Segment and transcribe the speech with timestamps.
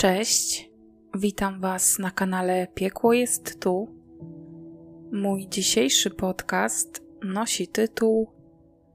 [0.00, 0.70] Cześć,
[1.14, 3.88] witam Was na kanale Piekło jest tu.
[5.12, 8.30] Mój dzisiejszy podcast nosi tytuł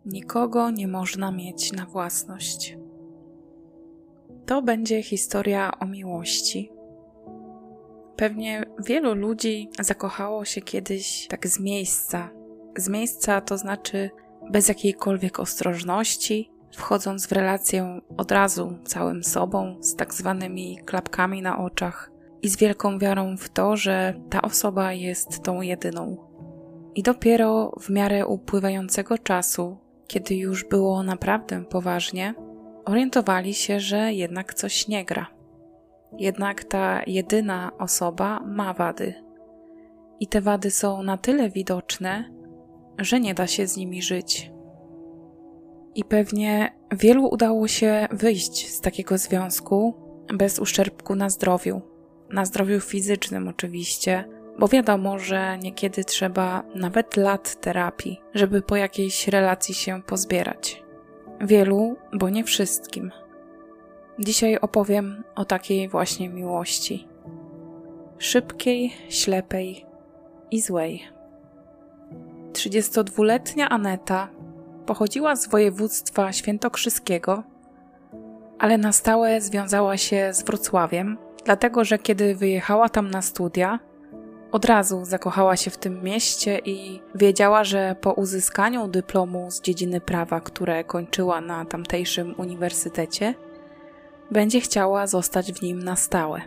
[0.05, 2.78] Nikogo nie można mieć na własność.
[4.46, 6.72] To będzie historia o miłości.
[8.16, 12.30] Pewnie wielu ludzi zakochało się kiedyś tak z miejsca.
[12.78, 14.09] Z miejsca to znaczy
[14.52, 21.58] bez jakiejkolwiek ostrożności, wchodząc w relację od razu całym sobą, z tak zwanymi klapkami na
[21.60, 22.12] oczach
[22.42, 26.18] i z wielką wiarą w to, że ta osoba jest tą jedyną.
[26.96, 32.34] I dopiero w miarę upływającego czasu, kiedy już było naprawdę poważnie,
[32.86, 35.28] orientowali się, że jednak coś nie gra.
[36.18, 39.14] Jednak ta jedyna osoba ma wady.
[40.20, 42.32] I te wady są na tyle widoczne,
[43.00, 44.55] że nie da się z nimi żyć.
[45.95, 49.95] I pewnie wielu udało się wyjść z takiego związku
[50.33, 51.81] bez uszczerbku na zdrowiu.
[52.30, 59.28] Na zdrowiu fizycznym, oczywiście, bo wiadomo, że niekiedy trzeba nawet lat terapii, żeby po jakiejś
[59.28, 60.83] relacji się pozbierać.
[61.42, 63.11] Wielu, bo nie wszystkim.
[64.20, 67.08] Dzisiaj opowiem o takiej właśnie miłości.
[68.17, 69.86] Szybkiej, ślepej
[70.52, 71.03] i złej.
[72.53, 74.30] 32-letnia Aneta
[74.86, 77.44] Pochodziła z województwa świętokrzyskiego,
[78.59, 83.80] ale na stałe związała się z Wrocławiem, dlatego że kiedy wyjechała tam na studia,
[84.52, 90.02] od razu zakochała się w tym mieście i wiedziała, że po uzyskaniu dyplomu z dziedziny
[90.02, 93.33] prawa, które kończyła na tamtejszym uniwersytecie,
[94.31, 96.42] będzie chciała zostać w nim na stałe.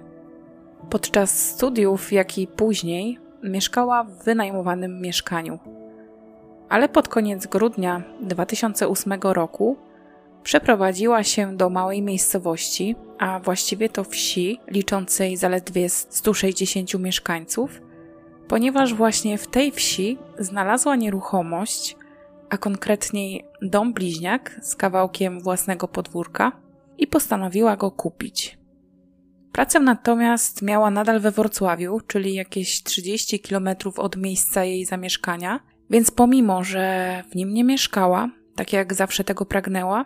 [0.90, 5.58] Podczas studiów, jak i później, mieszkała w wynajmowanym mieszkaniu
[6.68, 9.76] ale pod koniec grudnia 2008 roku
[10.42, 17.80] przeprowadziła się do małej miejscowości, a właściwie to wsi liczącej zaledwie 160 mieszkańców,
[18.48, 21.96] ponieważ właśnie w tej wsi znalazła nieruchomość,
[22.50, 26.52] a konkretniej dom bliźniak z kawałkiem własnego podwórka
[26.98, 28.58] i postanowiła go kupić.
[29.52, 35.60] Pracę natomiast miała nadal we Wrocławiu, czyli jakieś 30 km od miejsca jej zamieszkania
[35.90, 40.04] więc pomimo, że w nim nie mieszkała, tak jak zawsze tego pragnęła,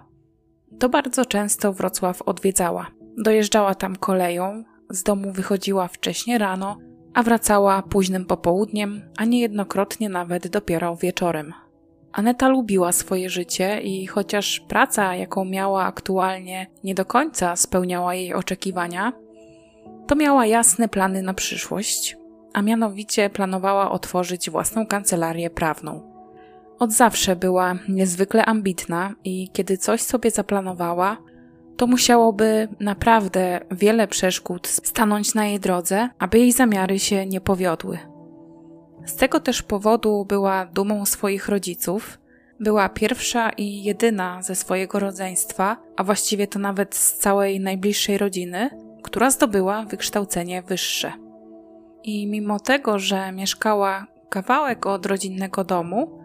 [0.78, 2.86] to bardzo często Wrocław odwiedzała.
[3.18, 6.78] Dojeżdżała tam koleją, z domu wychodziła wcześnie rano,
[7.14, 11.52] a wracała późnym popołudniem, a niejednokrotnie nawet dopiero wieczorem.
[12.12, 18.34] Aneta lubiła swoje życie i chociaż praca, jaką miała aktualnie, nie do końca spełniała jej
[18.34, 19.12] oczekiwania,
[20.06, 22.16] to miała jasne plany na przyszłość,
[22.52, 26.12] a mianowicie planowała otworzyć własną kancelarię prawną.
[26.78, 31.16] Od zawsze była niezwykle ambitna i kiedy coś sobie zaplanowała,
[31.76, 37.98] to musiałoby naprawdę wiele przeszkód stanąć na jej drodze, aby jej zamiary się nie powiodły.
[39.06, 42.18] Z tego też powodu była dumą swoich rodziców,
[42.60, 48.70] była pierwsza i jedyna ze swojego rodzeństwa, a właściwie to nawet z całej najbliższej rodziny,
[49.02, 51.12] która zdobyła wykształcenie wyższe.
[52.04, 56.18] I mimo tego, że mieszkała kawałek od rodzinnego domu,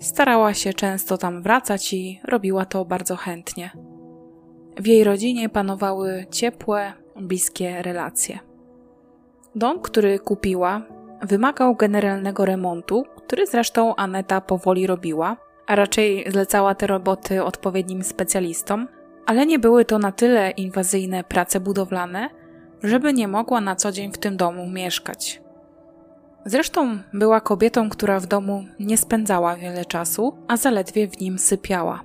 [0.00, 3.70] starała się często tam wracać i robiła to bardzo chętnie.
[4.76, 8.38] W jej rodzinie panowały ciepłe, bliskie relacje.
[9.54, 10.82] Dom, który kupiła,
[11.22, 15.36] wymagał generalnego remontu, który zresztą Aneta powoli robiła,
[15.66, 18.88] a raczej zlecała te roboty odpowiednim specjalistom,
[19.26, 22.30] ale nie były to na tyle inwazyjne prace budowlane,
[22.82, 25.40] żeby nie mogła na co dzień w tym domu mieszkać.
[26.44, 32.04] Zresztą była kobietą, która w domu nie spędzała wiele czasu, a zaledwie w nim sypiała.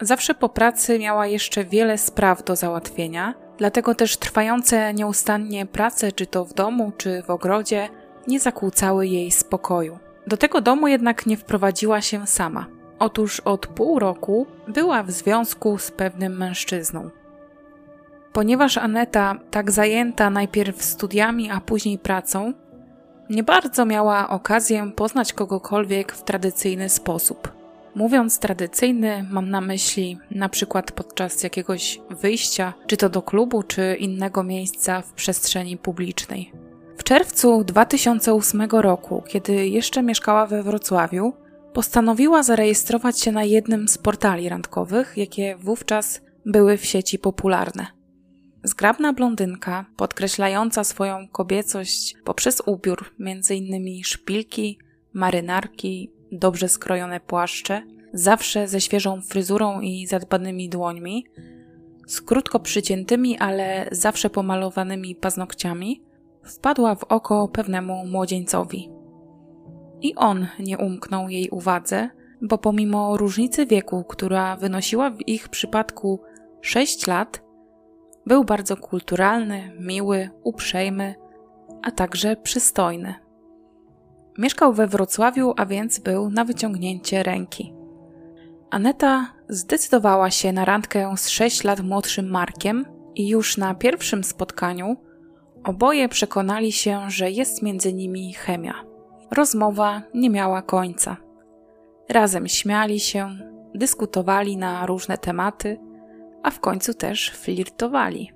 [0.00, 6.26] Zawsze po pracy miała jeszcze wiele spraw do załatwienia, dlatego też trwające nieustannie prace, czy
[6.26, 7.88] to w domu, czy w ogrodzie,
[8.28, 9.98] nie zakłócały jej spokoju.
[10.26, 12.66] Do tego domu jednak nie wprowadziła się sama.
[12.98, 17.10] Otóż od pół roku była w związku z pewnym mężczyzną.
[18.36, 22.52] Ponieważ Aneta, tak zajęta najpierw studiami, a później pracą,
[23.30, 27.52] nie bardzo miała okazję poznać kogokolwiek w tradycyjny sposób.
[27.94, 33.96] Mówiąc tradycyjny, mam na myśli na przykład podczas jakiegoś wyjścia, czy to do klubu, czy
[33.98, 36.52] innego miejsca w przestrzeni publicznej.
[36.96, 41.32] W czerwcu 2008 roku, kiedy jeszcze mieszkała we Wrocławiu,
[41.72, 47.95] postanowiła zarejestrować się na jednym z portali randkowych, jakie wówczas były w sieci popularne.
[48.62, 54.04] Zgrabna blondynka, podkreślająca swoją kobiecość poprzez ubiór, m.in.
[54.04, 54.78] szpilki,
[55.12, 57.82] marynarki, dobrze skrojone płaszcze,
[58.12, 61.26] zawsze ze świeżą fryzurą i zadbanymi dłońmi,
[62.06, 66.02] z krótko przyciętymi, ale zawsze pomalowanymi paznokciami,
[66.44, 68.90] wpadła w oko pewnemu młodzieńcowi.
[70.02, 72.10] I on nie umknął jej uwadze,
[72.42, 76.20] bo pomimo różnicy wieku, która wynosiła w ich przypadku
[76.60, 77.42] 6 lat,
[78.26, 81.14] był bardzo kulturalny, miły, uprzejmy,
[81.82, 83.14] a także przystojny.
[84.38, 87.74] Mieszkał we Wrocławiu, a więc był na wyciągnięcie ręki.
[88.70, 92.84] Aneta zdecydowała się na randkę z 6 lat młodszym Markiem
[93.14, 94.96] i już na pierwszym spotkaniu
[95.64, 98.74] oboje przekonali się, że jest między nimi chemia.
[99.30, 101.16] Rozmowa nie miała końca.
[102.08, 103.30] Razem śmiali się,
[103.74, 105.80] dyskutowali na różne tematy,
[106.46, 108.32] a w końcu też flirtowali.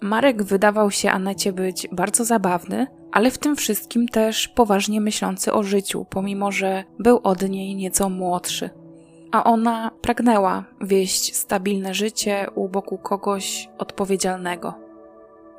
[0.00, 5.62] Marek wydawał się Anecie być bardzo zabawny, ale w tym wszystkim też poważnie myślący o
[5.62, 8.70] życiu, pomimo że był od niej nieco młodszy.
[9.32, 14.74] A ona pragnęła wieść stabilne życie u boku kogoś odpowiedzialnego.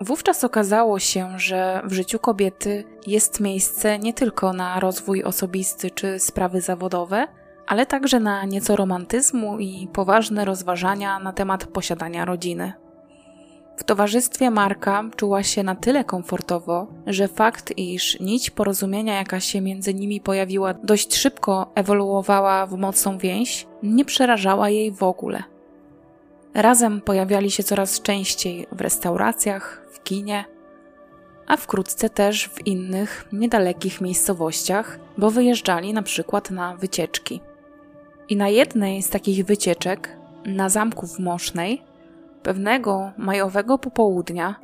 [0.02, 6.20] Wówczas okazało się, że w życiu kobiety jest miejsce nie tylko na rozwój osobisty czy
[6.20, 7.28] sprawy zawodowe,
[7.70, 12.74] ale także na nieco romantyzmu i poważne rozważania na temat posiadania rodziny.
[13.78, 19.62] W towarzystwie Marka czuła się na tyle komfortowo, że fakt, iż nić porozumienia, jaka się
[19.62, 25.44] między nimi pojawiła, dość szybko ewoluowała w mocną więź, nie przerażała jej w ogóle.
[26.54, 30.46] Razem pojawiali się coraz częściej w restauracjach, w kinie,
[31.48, 37.42] a wkrótce też w innych, niedalekich miejscowościach, bo wyjeżdżali na przykład na wycieczki.
[38.30, 41.82] I na jednej z takich wycieczek, na zamku w Mosznej,
[42.44, 44.56] pewnego majowego popołudnia,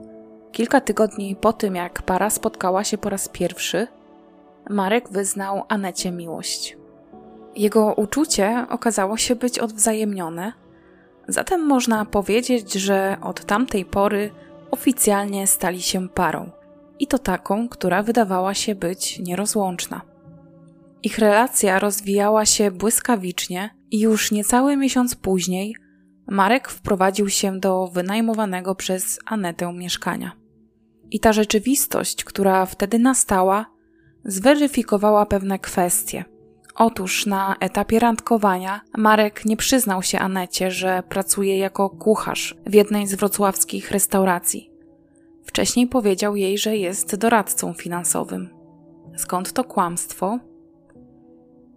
[0.52, 3.88] kilka tygodni po tym jak para spotkała się po raz pierwszy,
[4.70, 6.78] Marek wyznał Anecie miłość.
[7.56, 10.54] Jego uczucie okazało się być odwzajemnione,
[11.28, 14.32] zatem można powiedzieć, że od tamtej pory
[14.72, 16.50] oficjalnie stali się parą
[17.00, 20.15] i to taką, która wydawała się być nierozłączna.
[21.06, 25.76] Ich relacja rozwijała się błyskawicznie i już niecały miesiąc później
[26.28, 30.32] Marek wprowadził się do wynajmowanego przez Anetę mieszkania.
[31.12, 33.66] I ta rzeczywistość, która wtedy nastała,
[34.24, 36.26] zweryfikowała pewne kwestie.
[36.76, 43.08] Otóż na etapie randkowania Marek nie przyznał się Anecie, że pracuje jako kucharz w jednej
[43.08, 44.72] z wrocławskich restauracji.
[45.44, 48.50] Wcześniej powiedział jej, że jest doradcą finansowym.
[49.18, 50.40] Skąd to kłamstwo?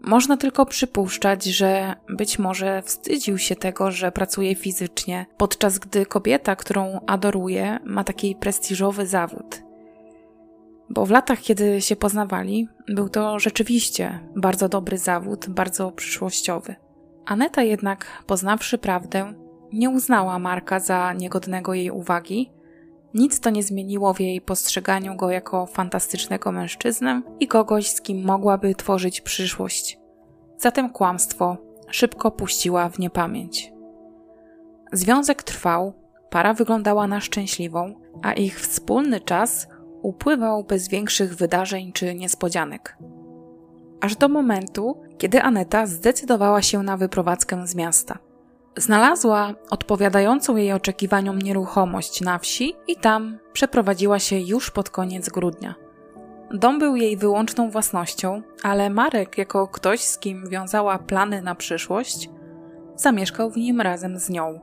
[0.02, 6.56] Można tylko przypuszczać, że być może wstydził się tego, że pracuje fizycznie, podczas gdy kobieta,
[6.56, 9.62] którą adoruje, ma taki prestiżowy zawód.
[10.90, 16.74] Bo w latach, kiedy się poznawali, był to rzeczywiście bardzo dobry zawód, bardzo przyszłościowy.
[17.26, 19.32] Aneta jednak, poznawszy prawdę,
[19.72, 22.50] nie uznała Marka za niegodnego jej uwagi
[23.14, 28.24] nic to nie zmieniło w jej postrzeganiu go jako fantastycznego mężczyznę i kogoś, z kim
[28.24, 29.98] mogłaby tworzyć przyszłość.
[30.58, 31.56] Zatem kłamstwo
[31.90, 33.72] szybko puściła w niepamięć.
[34.92, 35.92] Związek trwał,
[36.30, 39.66] para wyglądała na szczęśliwą, a ich wspólny czas
[40.02, 42.96] upływał bez większych wydarzeń czy niespodzianek.
[44.00, 48.18] Aż do momentu, kiedy Aneta zdecydowała się na wyprowadzkę z miasta.
[48.78, 55.74] Znalazła odpowiadającą jej oczekiwaniom nieruchomość na wsi i tam przeprowadziła się już pod koniec grudnia.
[56.50, 62.30] Dom był jej wyłączną własnością, ale Marek, jako ktoś, z kim wiązała plany na przyszłość,
[62.96, 64.60] zamieszkał w nim razem z nią.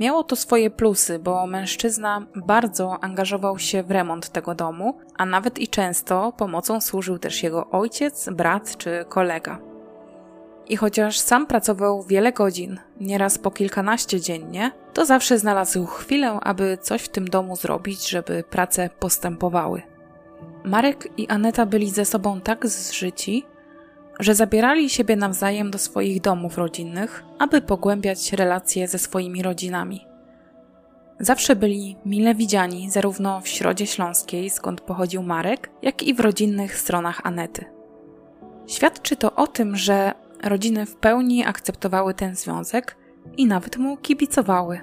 [0.00, 5.58] Miało to swoje plusy, bo mężczyzna bardzo angażował się w remont tego domu, a nawet
[5.58, 9.73] i często pomocą służył też jego ojciec, brat czy kolega.
[10.68, 16.78] I chociaż sam pracował wiele godzin, nieraz po kilkanaście dziennie, to zawsze znalazł chwilę, aby
[16.80, 19.82] coś w tym domu zrobić, żeby prace postępowały.
[20.64, 23.44] Marek i Aneta byli ze sobą tak zżyci,
[24.20, 30.06] że zabierali siebie nawzajem do swoich domów rodzinnych, aby pogłębiać relacje ze swoimi rodzinami.
[31.20, 36.78] Zawsze byli mile widziani zarówno w Środzie Śląskiej, skąd pochodził Marek, jak i w rodzinnych
[36.78, 37.64] stronach Anety.
[38.66, 40.12] Świadczy to o tym, że
[40.44, 42.96] Rodziny w pełni akceptowały ten związek
[43.36, 44.80] i nawet mu kibicowały.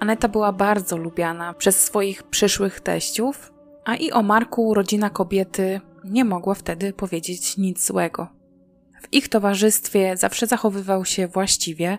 [0.00, 3.52] Aneta była bardzo lubiana przez swoich przyszłych teściów,
[3.84, 8.28] a i o Marku rodzina kobiety nie mogła wtedy powiedzieć nic złego.
[9.02, 11.98] W ich towarzystwie zawsze zachowywał się właściwie,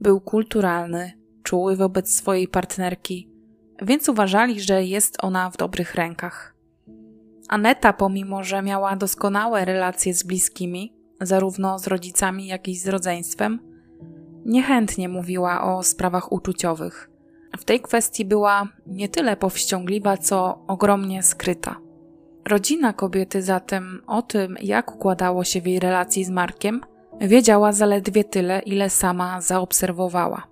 [0.00, 3.30] był kulturalny, czuły wobec swojej partnerki,
[3.82, 6.54] więc uważali, że jest ona w dobrych rękach.
[7.48, 13.58] Aneta, pomimo że miała doskonałe relacje z bliskimi, zarówno z rodzicami, jak i z rodzeństwem,
[14.44, 17.10] niechętnie mówiła o sprawach uczuciowych.
[17.58, 21.76] W tej kwestii była nie tyle powściągliwa, co ogromnie skryta.
[22.48, 26.80] Rodzina kobiety zatem o tym, jak układało się w jej relacji z Markiem,
[27.20, 30.46] wiedziała zaledwie tyle, ile sama zaobserwowała.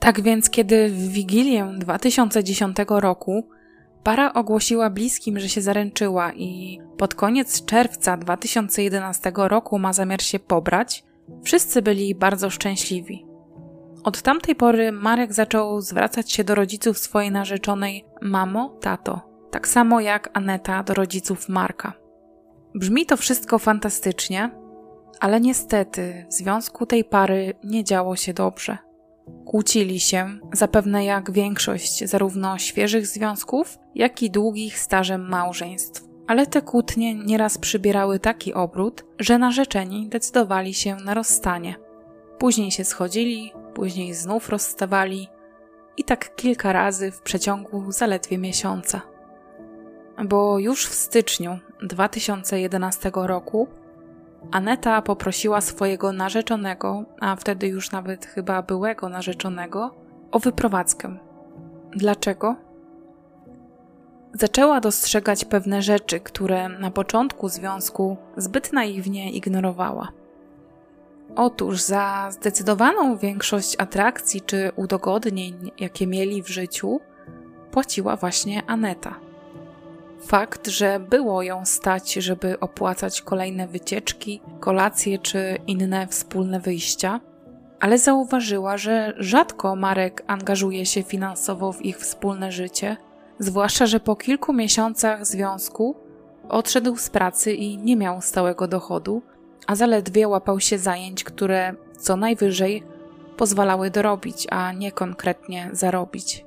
[0.00, 3.48] Tak więc, kiedy w Wigilię 2010 roku
[4.06, 10.38] para ogłosiła bliskim, że się zaręczyła i pod koniec czerwca 2011 roku ma zamiar się
[10.38, 11.04] pobrać,
[11.44, 13.26] wszyscy byli bardzo szczęśliwi.
[14.04, 19.20] Od tamtej pory Marek zaczął zwracać się do rodziców swojej narzeczonej mamo, tato,
[19.50, 21.92] tak samo jak Aneta do rodziców Marka.
[22.74, 24.50] Brzmi to wszystko fantastycznie,
[25.20, 28.85] ale niestety w związku tej pary nie działo się dobrze.
[29.46, 36.04] Kłócili się, zapewne jak większość zarówno świeżych związków, jak i długich stażem małżeństw.
[36.26, 41.76] Ale te kłótnie nieraz przybierały taki obrót, że narzeczeni decydowali się na rozstanie.
[42.38, 45.28] Później się schodzili, później znów rozstawali
[45.96, 49.00] i tak kilka razy w przeciągu zaledwie miesiąca.
[50.24, 53.68] Bo już w styczniu 2011 roku
[54.50, 59.94] Aneta poprosiła swojego narzeczonego, a wtedy już nawet chyba byłego narzeczonego,
[60.32, 61.16] o wyprowadzkę.
[61.90, 62.56] Dlaczego?
[64.32, 70.08] Zaczęła dostrzegać pewne rzeczy, które na początku związku zbyt naiwnie ignorowała.
[71.36, 77.00] Otóż za zdecydowaną większość atrakcji czy udogodnień, jakie mieli w życiu,
[77.70, 79.25] płaciła właśnie Aneta.
[80.20, 87.20] Fakt, że było ją stać, żeby opłacać kolejne wycieczki, kolacje czy inne wspólne wyjścia,
[87.80, 92.96] ale zauważyła, że rzadko Marek angażuje się finansowo w ich wspólne życie,
[93.38, 95.96] zwłaszcza, że po kilku miesiącach związku
[96.48, 99.22] odszedł z pracy i nie miał stałego dochodu,
[99.66, 102.82] a zaledwie łapał się zajęć, które co najwyżej
[103.36, 106.45] pozwalały dorobić, a nie konkretnie zarobić.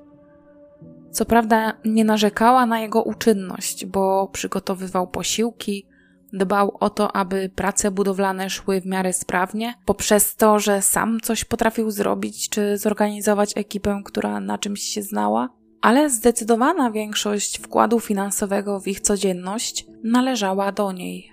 [1.11, 5.85] Co prawda nie narzekała na jego uczynność, bo przygotowywał posiłki,
[6.33, 11.45] dbał o to, aby prace budowlane szły w miarę sprawnie, poprzez to, że sam coś
[11.45, 15.49] potrafił zrobić czy zorganizować ekipę, która na czymś się znała,
[15.81, 21.31] ale zdecydowana większość wkładu finansowego w ich codzienność należała do niej.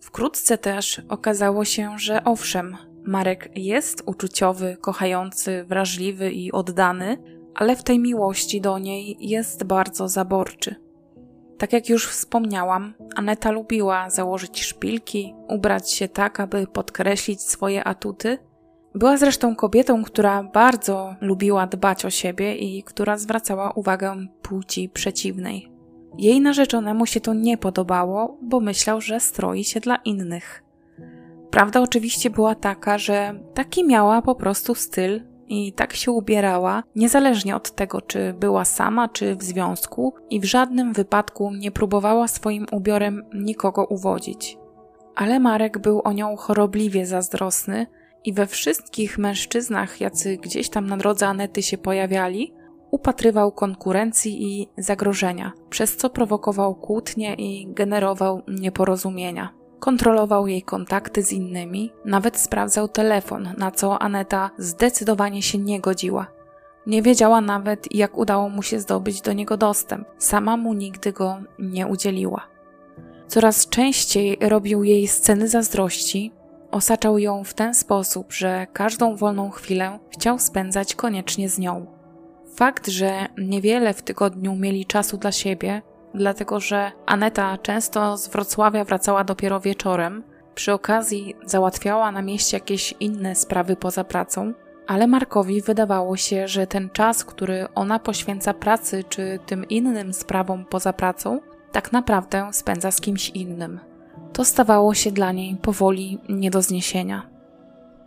[0.00, 2.76] Wkrótce też okazało się, że owszem,
[3.06, 10.08] Marek jest uczuciowy, kochający, wrażliwy i oddany, ale w tej miłości do niej jest bardzo
[10.08, 10.74] zaborczy.
[11.58, 18.38] Tak jak już wspomniałam, Aneta lubiła założyć szpilki, ubrać się tak, aby podkreślić swoje atuty.
[18.94, 25.72] Była zresztą kobietą, która bardzo lubiła dbać o siebie i która zwracała uwagę płci przeciwnej.
[26.18, 30.64] Jej narzeczonemu się to nie podobało, bo myślał, że stroi się dla innych.
[31.50, 37.56] Prawda oczywiście była taka, że taki miała po prostu styl i tak się ubierała, niezależnie
[37.56, 42.66] od tego, czy była sama, czy w związku, i w żadnym wypadku nie próbowała swoim
[42.72, 44.58] ubiorem nikogo uwodzić.
[45.16, 47.86] Ale Marek był o nią chorobliwie zazdrosny
[48.24, 52.54] i we wszystkich mężczyznach, jacy gdzieś tam na drodze Anety się pojawiali,
[52.90, 59.59] upatrywał konkurencji i zagrożenia, przez co prowokował kłótnie i generował nieporozumienia.
[59.80, 66.26] Kontrolował jej kontakty z innymi, nawet sprawdzał telefon, na co Aneta zdecydowanie się nie godziła.
[66.86, 71.38] Nie wiedziała nawet, jak udało mu się zdobyć do niego dostęp, sama mu nigdy go
[71.58, 72.46] nie udzieliła.
[73.28, 76.32] Coraz częściej robił jej sceny zazdrości,
[76.70, 81.86] osaczał ją w ten sposób, że każdą wolną chwilę chciał spędzać koniecznie z nią.
[82.54, 85.82] Fakt, że niewiele w tygodniu mieli czasu dla siebie,
[86.14, 90.22] dlatego że Aneta często z Wrocławia wracała dopiero wieczorem.
[90.54, 94.52] Przy okazji załatwiała na mieście jakieś inne sprawy poza pracą,
[94.86, 100.64] ale Markowi wydawało się, że ten czas, który ona poświęca pracy czy tym innym sprawom
[100.64, 101.40] poza pracą,
[101.72, 103.80] tak naprawdę spędza z kimś innym.
[104.32, 107.26] To stawało się dla niej powoli nie do zniesienia.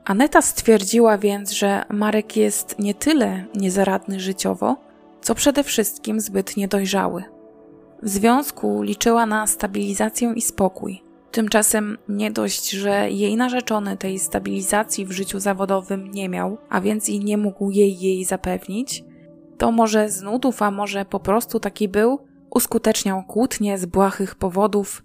[0.06, 4.78] Aneta stwierdziła więc, że Marek jest nie tyle niezaradny życiowo,
[5.22, 7.24] co przede wszystkim zbyt niedojrzały.
[8.04, 11.04] W związku liczyła na stabilizację i spokój.
[11.32, 17.10] Tymczasem nie dość, że jej narzeczony tej stabilizacji w życiu zawodowym nie miał, a więc
[17.10, 19.04] i nie mógł jej jej zapewnić,
[19.58, 22.20] to może z nudów, a może po prostu taki był,
[22.50, 25.04] uskuteczniał kłótnie z błahych powodów,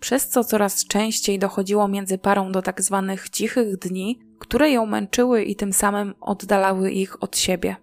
[0.00, 5.42] przez co coraz częściej dochodziło między parą do tak zwanych cichych dni, które ją męczyły
[5.42, 7.76] i tym samym oddalały ich od siebie.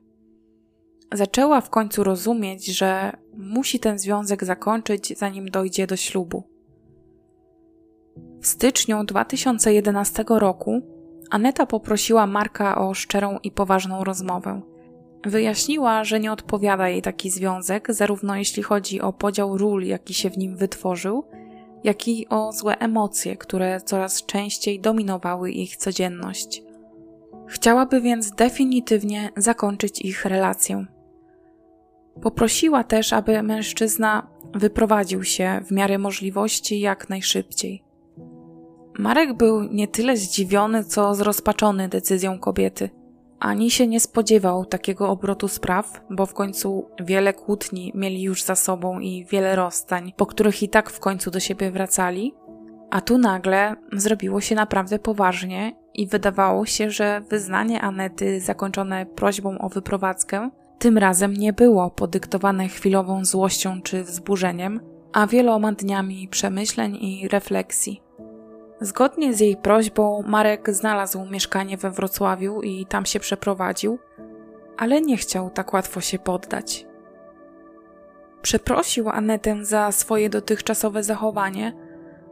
[1.13, 6.43] Zaczęła w końcu rozumieć, że musi ten związek zakończyć, zanim dojdzie do ślubu.
[8.41, 10.81] W styczniu 2011 roku
[11.29, 14.61] Aneta poprosiła Marka o szczerą i poważną rozmowę.
[15.25, 20.29] Wyjaśniła, że nie odpowiada jej taki związek, zarówno jeśli chodzi o podział ról, jaki się
[20.29, 21.23] w nim wytworzył,
[21.83, 26.63] jak i o złe emocje, które coraz częściej dominowały ich codzienność.
[27.47, 30.85] Chciałaby więc definitywnie zakończyć ich relację.
[32.21, 37.83] Poprosiła też, aby mężczyzna wyprowadził się w miarę możliwości jak najszybciej.
[38.99, 42.89] Marek był nie tyle zdziwiony, co zrozpaczony decyzją kobiety.
[43.39, 48.55] Ani się nie spodziewał takiego obrotu spraw, bo w końcu wiele kłótni mieli już za
[48.55, 52.33] sobą i wiele rozstań, po których i tak w końcu do siebie wracali.
[52.89, 59.57] A tu nagle zrobiło się naprawdę poważnie i wydawało się, że wyznanie Anety zakończone prośbą
[59.59, 64.79] o wyprowadzkę tym razem nie było podyktowane chwilową złością czy wzburzeniem,
[65.13, 68.01] a wieloma dniami przemyśleń i refleksji.
[68.81, 73.99] Zgodnie z jej prośbą, Marek znalazł mieszkanie we Wrocławiu i tam się przeprowadził,
[74.77, 76.85] ale nie chciał tak łatwo się poddać.
[78.41, 81.73] Przeprosił Anetę za swoje dotychczasowe zachowanie,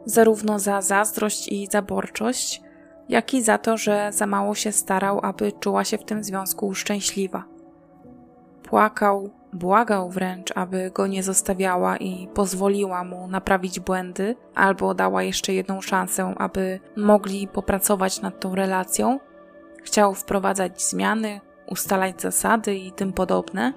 [0.04, 2.62] zarówno za zazdrość i zaborczość,
[3.08, 6.74] jak i za to, że za mało się starał, aby czuła się w tym związku
[6.74, 7.55] szczęśliwa.
[8.66, 15.52] Płakał, Błagał wręcz, aby go nie zostawiała i pozwoliła mu naprawić błędy, albo dała jeszcze
[15.54, 19.20] jedną szansę, aby mogli popracować nad tą relacją.
[19.82, 23.72] Chciał wprowadzać zmiany, ustalać zasady i tym podobne,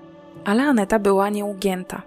[0.46, 2.02] ale Aneta była nieugięta.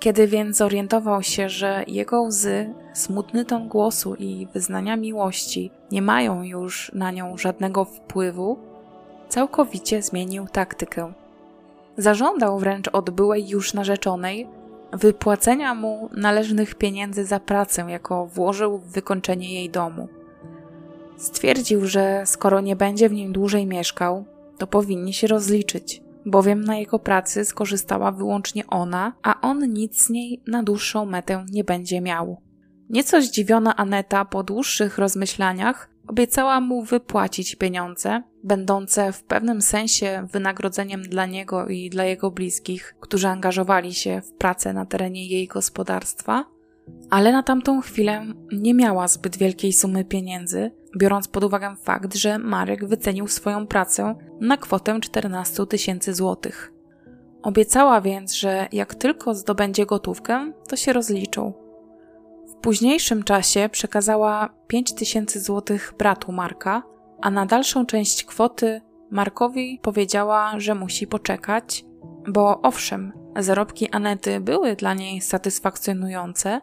[0.00, 6.42] Kiedy więc zorientował się, że jego łzy, smutny ton głosu i wyznania miłości nie mają
[6.42, 8.58] już na nią żadnego wpływu,
[9.28, 11.12] całkowicie zmienił taktykę.
[11.98, 14.46] Zażądał wręcz od byłej już narzeczonej
[14.92, 20.08] wypłacenia mu należnych pieniędzy za pracę, jako włożył w wykończenie jej domu.
[21.16, 24.24] Stwierdził, że skoro nie będzie w nim dłużej mieszkał,
[24.58, 30.10] to powinni się rozliczyć, bowiem na jego pracy skorzystała wyłącznie ona, a on nic z
[30.10, 32.42] niej na dłuższą metę nie będzie miał.
[32.90, 41.02] Nieco zdziwiona Aneta po dłuższych rozmyślaniach obiecała mu wypłacić pieniądze, będące w pewnym sensie wynagrodzeniem
[41.02, 46.44] dla niego i dla jego bliskich, którzy angażowali się w pracę na terenie jej gospodarstwa,
[47.10, 52.38] ale na tamtą chwilę nie miała zbyt wielkiej sumy pieniędzy, biorąc pod uwagę fakt, że
[52.38, 56.72] Marek wycenił swoją pracę na kwotę 14 tysięcy złotych.
[57.42, 61.67] Obiecała więc, że jak tylko zdobędzie gotówkę, to się rozliczą.
[62.58, 66.82] W późniejszym czasie przekazała 5000 złotych bratu Marka,
[67.20, 71.84] a na dalszą część kwoty Markowi powiedziała, że musi poczekać,
[72.28, 76.60] bo owszem, zarobki Anety były dla niej satysfakcjonujące,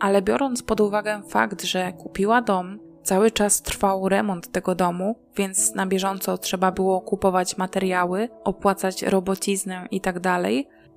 [0.00, 5.74] ale biorąc pod uwagę fakt, że kupiła dom, cały czas trwał remont tego domu, więc
[5.74, 10.42] na bieżąco trzeba było kupować materiały, opłacać robociznę itd., tak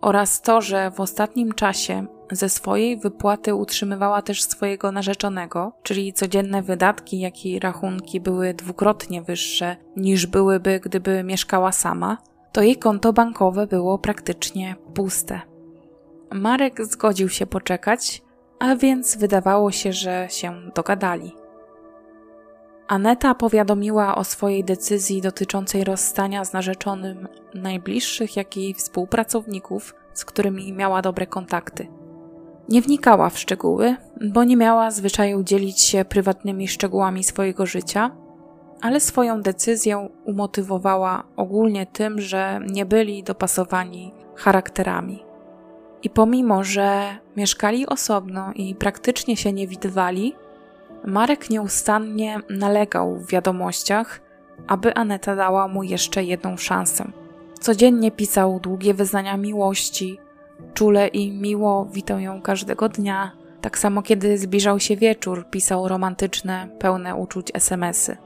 [0.01, 6.61] oraz to, że w ostatnim czasie ze swojej wypłaty utrzymywała też swojego narzeczonego, czyli codzienne
[6.61, 12.17] wydatki, jak i rachunki były dwukrotnie wyższe niż byłyby, gdyby mieszkała sama,
[12.51, 15.41] to jej konto bankowe było praktycznie puste.
[16.31, 18.21] Marek zgodził się poczekać,
[18.59, 21.35] a więc wydawało się, że się dogadali.
[22.87, 30.73] Aneta powiadomiła o swojej decyzji dotyczącej rozstania z narzeczonym najbliższych, jak i współpracowników, z którymi
[30.73, 31.87] miała dobre kontakty.
[32.69, 38.11] Nie wnikała w szczegóły, bo nie miała zwyczaju dzielić się prywatnymi szczegółami swojego życia,
[38.81, 45.23] ale swoją decyzję umotywowała ogólnie tym, że nie byli dopasowani charakterami.
[46.03, 50.35] I pomimo, że mieszkali osobno i praktycznie się nie widywali,
[51.05, 54.21] Marek nieustannie nalegał w wiadomościach,
[54.67, 57.05] aby Aneta dała mu jeszcze jedną szansę.
[57.59, 60.19] Codziennie pisał długie wyznania miłości,
[60.73, 63.31] czule i miło witał ją każdego dnia.
[63.61, 68.17] Tak samo kiedy zbliżał się wieczór, pisał romantyczne, pełne uczuć SMSy.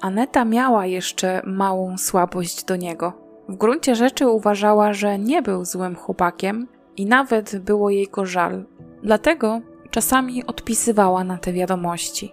[0.00, 3.12] Aneta miała jeszcze małą słabość do niego.
[3.48, 6.66] W gruncie rzeczy uważała, że nie był złym chłopakiem
[6.96, 8.64] i nawet było jej go żal.
[9.02, 12.32] Dlatego czasami odpisywała na te wiadomości.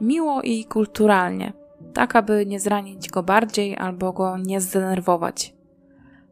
[0.00, 1.52] Miło i kulturalnie,
[1.94, 5.54] tak aby nie zranić go bardziej albo go nie zdenerwować.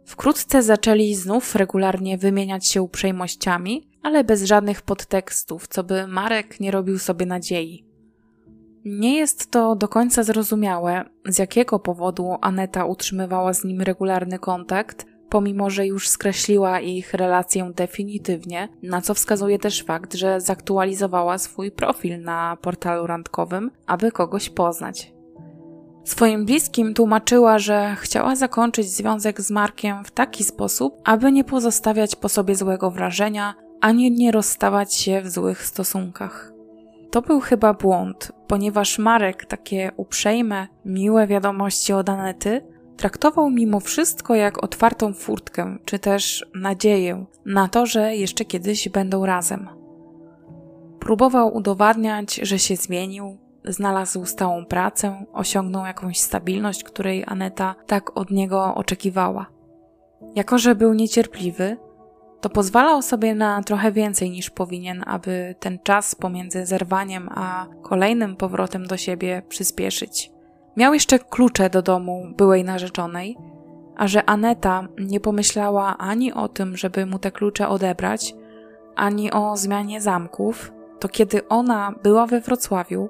[0.09, 6.71] Wkrótce zaczęli znów regularnie wymieniać się uprzejmościami, ale bez żadnych podtekstów, co by Marek nie
[6.71, 7.85] robił sobie nadziei.
[8.85, 15.07] Nie jest to do końca zrozumiałe, z jakiego powodu Aneta utrzymywała z nim regularny kontakt,
[15.29, 21.71] pomimo że już skreśliła ich relację definitywnie, na co wskazuje też fakt, że zaktualizowała swój
[21.71, 25.18] profil na portalu randkowym, aby kogoś poznać.
[26.09, 32.17] Swoim bliskim tłumaczyła, że chciała zakończyć związek z Markiem w taki sposób, aby nie pozostawiać
[32.17, 36.53] po sobie złego wrażenia, ani nie rozstawać się w złych stosunkach.
[37.11, 42.67] To był chyba błąd, ponieważ Marek takie uprzejme, miłe wiadomości od Anety
[42.97, 49.27] traktował mimo wszystko jak otwartą furtkę, czy też nadzieję na to, że jeszcze kiedyś będą
[49.27, 49.69] razem.
[51.01, 58.31] Próbował udowadniać, że się zmienił, znalazł stałą pracę, osiągnął jakąś stabilność, której Aneta tak od
[58.31, 59.47] niego oczekiwała.
[60.35, 61.77] Jako, że był niecierpliwy,
[62.41, 68.37] to pozwalał sobie na trochę więcej niż powinien, aby ten czas pomiędzy zerwaniem a kolejnym
[68.37, 70.33] powrotem do siebie przyspieszyć.
[70.77, 73.37] Miał jeszcze klucze do domu byłej narzeczonej,
[73.97, 78.35] a że Aneta nie pomyślała ani o tym, żeby mu te klucze odebrać,
[78.97, 83.09] ani o zmianie zamków, to kiedy ona była we Wrocławiu,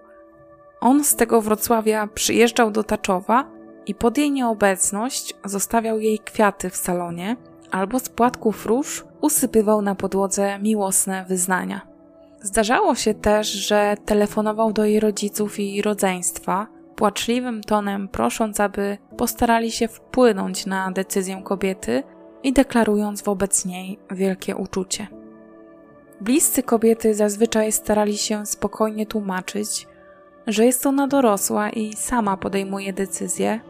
[0.80, 3.44] on z tego Wrocławia przyjeżdżał do Taczowa
[3.86, 7.36] i pod jej nieobecność zostawiał jej kwiaty w salonie
[7.70, 11.80] albo z płatków róż usypywał na podłodze miłosne wyznania.
[12.42, 19.70] Zdarzało się też, że telefonował do jej rodziców i rodzeństwa, płaczliwym tonem prosząc, aby postarali
[19.70, 22.02] się wpłynąć na decyzję kobiety
[22.42, 25.06] i deklarując wobec niej wielkie uczucie.
[26.20, 29.87] Bliscy kobiety zazwyczaj starali się spokojnie tłumaczyć,
[30.48, 33.60] że jest ona dorosła i sama podejmuje decyzje,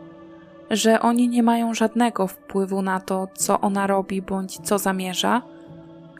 [0.70, 5.42] że oni nie mają żadnego wpływu na to, co ona robi bądź co zamierza,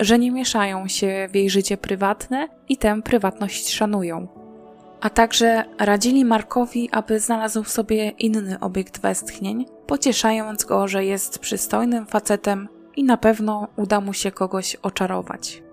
[0.00, 4.28] że nie mieszają się w jej życie prywatne i tę prywatność szanują.
[5.00, 12.06] A także radzili Markowi, aby znalazł sobie inny obiekt westchnień, pocieszając go, że jest przystojnym
[12.06, 15.67] facetem i na pewno uda mu się kogoś oczarować.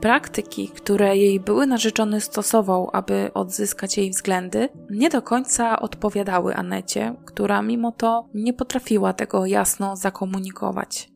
[0.00, 7.14] Praktyki, które jej były narzeczony stosował, aby odzyskać jej względy, nie do końca odpowiadały Anecie,
[7.24, 11.12] która mimo to nie potrafiła tego jasno zakomunikować.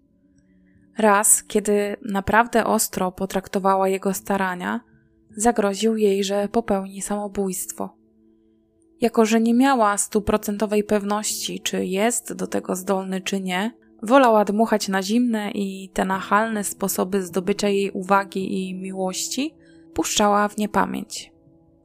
[0.99, 4.81] Raz, kiedy naprawdę ostro potraktowała jego starania,
[5.37, 7.97] zagroził jej, że popełni samobójstwo.
[9.01, 13.73] Jako, że nie miała stuprocentowej pewności, czy jest do tego zdolny, czy nie,
[14.07, 19.55] Wolała dmuchać na zimne i te nachalne sposoby zdobycia jej uwagi i miłości
[19.95, 21.33] puszczała w niepamięć.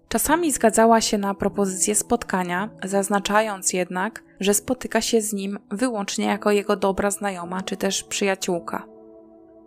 [0.07, 6.51] Czasami zgadzała się na propozycję spotkania, zaznaczając jednak, że spotyka się z nim wyłącznie jako
[6.51, 8.87] jego dobra znajoma czy też przyjaciółka.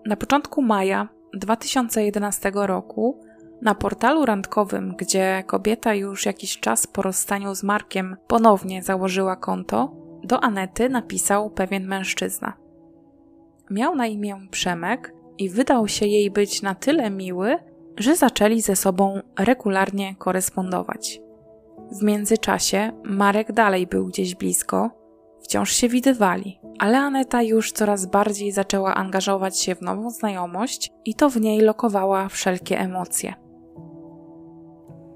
[0.06, 3.20] Na początku maja 2011 roku
[3.62, 10.03] na portalu randkowym, gdzie kobieta już jakiś czas po rozstaniu z Markiem ponownie założyła konto,
[10.24, 12.52] do Anety napisał pewien mężczyzna.
[13.70, 17.56] Miał na imię Przemek i wydał się jej być na tyle miły,
[17.96, 21.20] że zaczęli ze sobą regularnie korespondować.
[21.92, 24.90] W międzyczasie Marek dalej był gdzieś blisko,
[25.42, 31.14] wciąż się widywali, ale Aneta już coraz bardziej zaczęła angażować się w nową znajomość i
[31.14, 33.34] to w niej lokowała wszelkie emocje.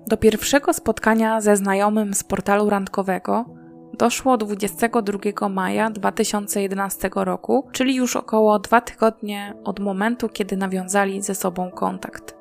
[0.06, 3.57] Do pierwszego spotkania ze znajomym z portalu randkowego
[3.98, 11.34] doszło 22 maja 2011 roku, czyli już około dwa tygodnie od momentu, kiedy nawiązali ze
[11.34, 12.38] sobą kontakt.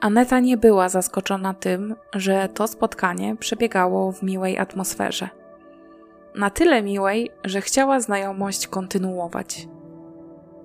[0.00, 5.28] Aneta nie była zaskoczona tym, że to spotkanie przebiegało w miłej atmosferze.
[6.34, 9.68] Na tyle miłej, że chciała znajomość kontynuować.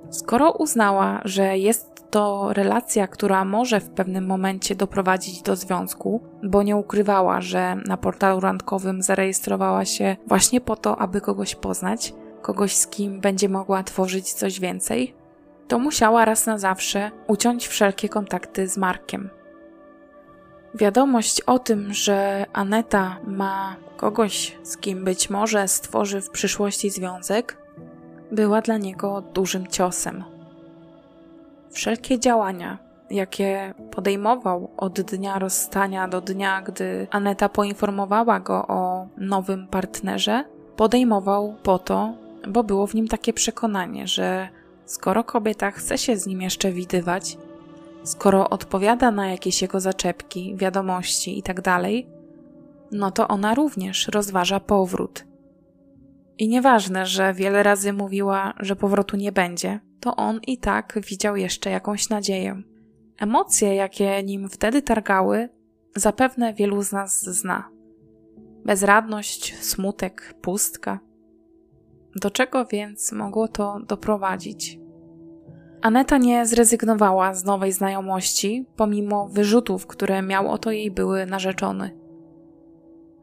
[0.10, 6.64] Skoro uznała, że jest to relacja, która może w pewnym momencie doprowadzić do związku, bo
[6.64, 12.76] nie ukrywała, że na portalu randkowym zarejestrowała się właśnie po to, aby kogoś poznać, kogoś
[12.76, 15.16] z kim będzie mogła tworzyć coś więcej,
[15.68, 19.30] to musiała raz na zawsze uciąć wszelkie kontakty z Markiem.
[20.76, 27.58] Wiadomość o tym, że Aneta ma kogoś, z kim być może stworzy w przyszłości związek,
[28.32, 30.39] była dla niego dużym ciosem.
[31.72, 32.78] Wszelkie działania,
[33.10, 40.44] jakie podejmował od dnia rozstania do dnia, gdy Aneta poinformowała go o nowym partnerze,
[40.76, 42.14] podejmował po to,
[42.48, 44.50] bo było w nim takie przekonanie, że
[44.86, 47.38] skoro kobieta chce się z nim jeszcze widywać,
[48.04, 51.82] skoro odpowiada na jakieś jego zaczepki, wiadomości itd., tak
[52.92, 55.26] no to ona również rozważa powrót.
[56.38, 61.36] I nieważne, że wiele razy mówiła, że powrotu nie będzie, to on i tak widział
[61.36, 62.62] jeszcze jakąś nadzieję.
[63.20, 65.50] Emocje, jakie nim wtedy targały,
[65.96, 67.70] zapewne wielu z nas zna.
[68.66, 71.00] Bezradność, smutek, pustka.
[72.16, 74.80] Do czego więc mogło to doprowadzić?
[75.82, 82.00] Aneta nie zrezygnowała z nowej znajomości, pomimo wyrzutów, które miał oto jej były narzeczony.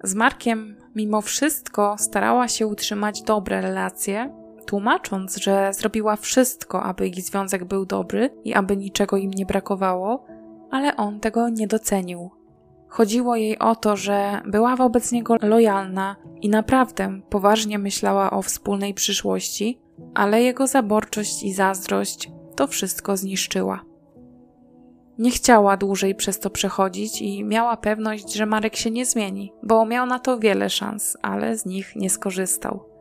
[0.04, 7.22] Z Markiem, mimo wszystko, starała się utrzymać dobre relacje, tłumacząc, że zrobiła wszystko, aby ich
[7.22, 10.24] związek był dobry i aby niczego im nie brakowało,
[10.70, 12.30] ale on tego nie docenił.
[12.88, 18.94] Chodziło jej o to, że była wobec niego lojalna i naprawdę poważnie myślała o wspólnej
[18.94, 19.80] przyszłości,
[20.14, 23.84] ale jego zaborczość i zazdrość to wszystko zniszczyła.
[25.18, 29.86] Nie chciała dłużej przez to przechodzić i miała pewność, że Marek się nie zmieni, bo
[29.86, 32.95] miał na to wiele szans, ale z nich nie skorzystał.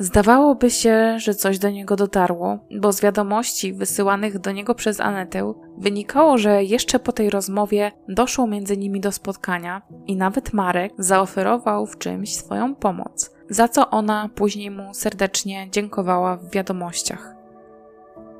[0.00, 5.54] Zdawałoby się, że coś do niego dotarło, bo z wiadomości wysyłanych do niego przez Anetę
[5.78, 11.86] wynikało, że jeszcze po tej rozmowie doszło między nimi do spotkania i nawet Marek zaoferował
[11.86, 17.34] w czymś swoją pomoc, za co ona później mu serdecznie dziękowała w wiadomościach.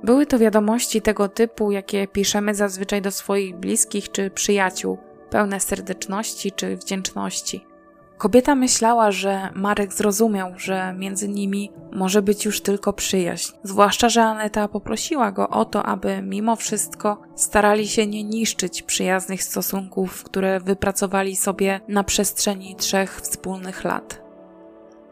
[0.04, 4.98] Były to wiadomości tego typu, jakie piszemy zazwyczaj do swoich bliskich czy przyjaciół,
[5.30, 7.67] pełne serdeczności czy wdzięczności.
[8.18, 14.22] Kobieta myślała, że Marek zrozumiał, że między nimi może być już tylko przyjaźń, zwłaszcza, że
[14.22, 20.60] Aneta poprosiła go o to, aby mimo wszystko starali się nie niszczyć przyjaznych stosunków, które
[20.60, 24.22] wypracowali sobie na przestrzeni trzech wspólnych lat.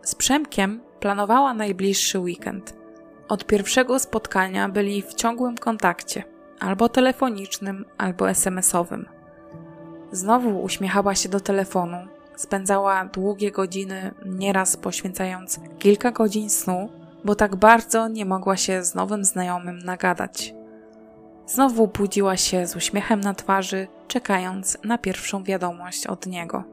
[0.02, 2.76] Z Przemkiem planowała najbliższy weekend.
[3.28, 6.24] Od pierwszego spotkania byli w ciągłym kontakcie,
[6.60, 9.08] albo telefonicznym, albo SMS-owym.
[10.12, 11.96] Znowu uśmiechała się do telefonu,
[12.36, 16.88] Spędzała długie godziny, nieraz poświęcając kilka godzin snu,
[17.24, 20.54] bo tak bardzo nie mogła się z nowym znajomym nagadać.
[21.46, 26.64] Znowu budziła się z uśmiechem na twarzy, czekając na pierwszą wiadomość od niego.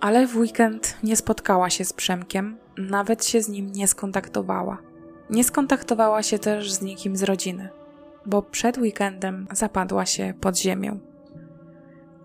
[0.00, 4.78] Ale w weekend nie spotkała się z Przemkiem, nawet się z nim nie skontaktowała.
[5.30, 7.68] Nie skontaktowała się też z nikim z rodziny,
[8.26, 10.98] bo przed weekendem zapadła się pod ziemię.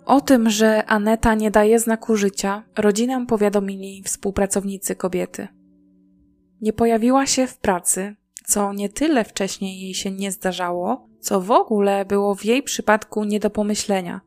[0.09, 5.47] O tym, że Aneta nie daje znaku życia, rodzinę powiadomili współpracownicy kobiety.
[6.61, 11.51] Nie pojawiła się w pracy, co nie tyle wcześniej jej się nie zdarzało, co w
[11.51, 14.21] ogóle było w jej przypadku nie do pomyślenia,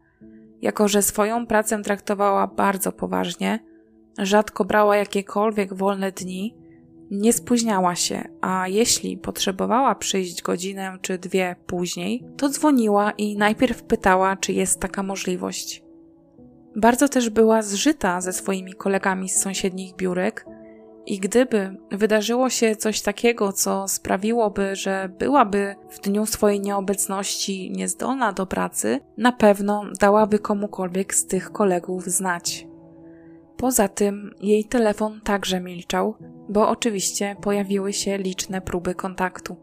[0.61, 3.59] jako że swoją pracę traktowała bardzo poważnie,
[4.19, 6.57] rzadko brała jakiekolwiek wolne dni
[7.13, 13.83] nie spóźniała się, a jeśli potrzebowała przyjść godzinę czy dwie później, to dzwoniła i najpierw
[13.83, 15.83] pytała, czy jest taka możliwość.
[16.77, 20.47] Bardzo też była zżyta ze swoimi kolegami z sąsiednich biurek
[21.07, 28.33] i gdyby wydarzyło się coś takiego, co sprawiłoby, że byłaby w dniu swojej nieobecności niezdolna
[28.33, 32.72] do pracy, na pewno dałaby komukolwiek z tych kolegów znać.
[33.63, 36.15] Poza tym jej telefon także milczał,
[36.49, 39.57] bo oczywiście pojawiły się liczne próby kontaktu.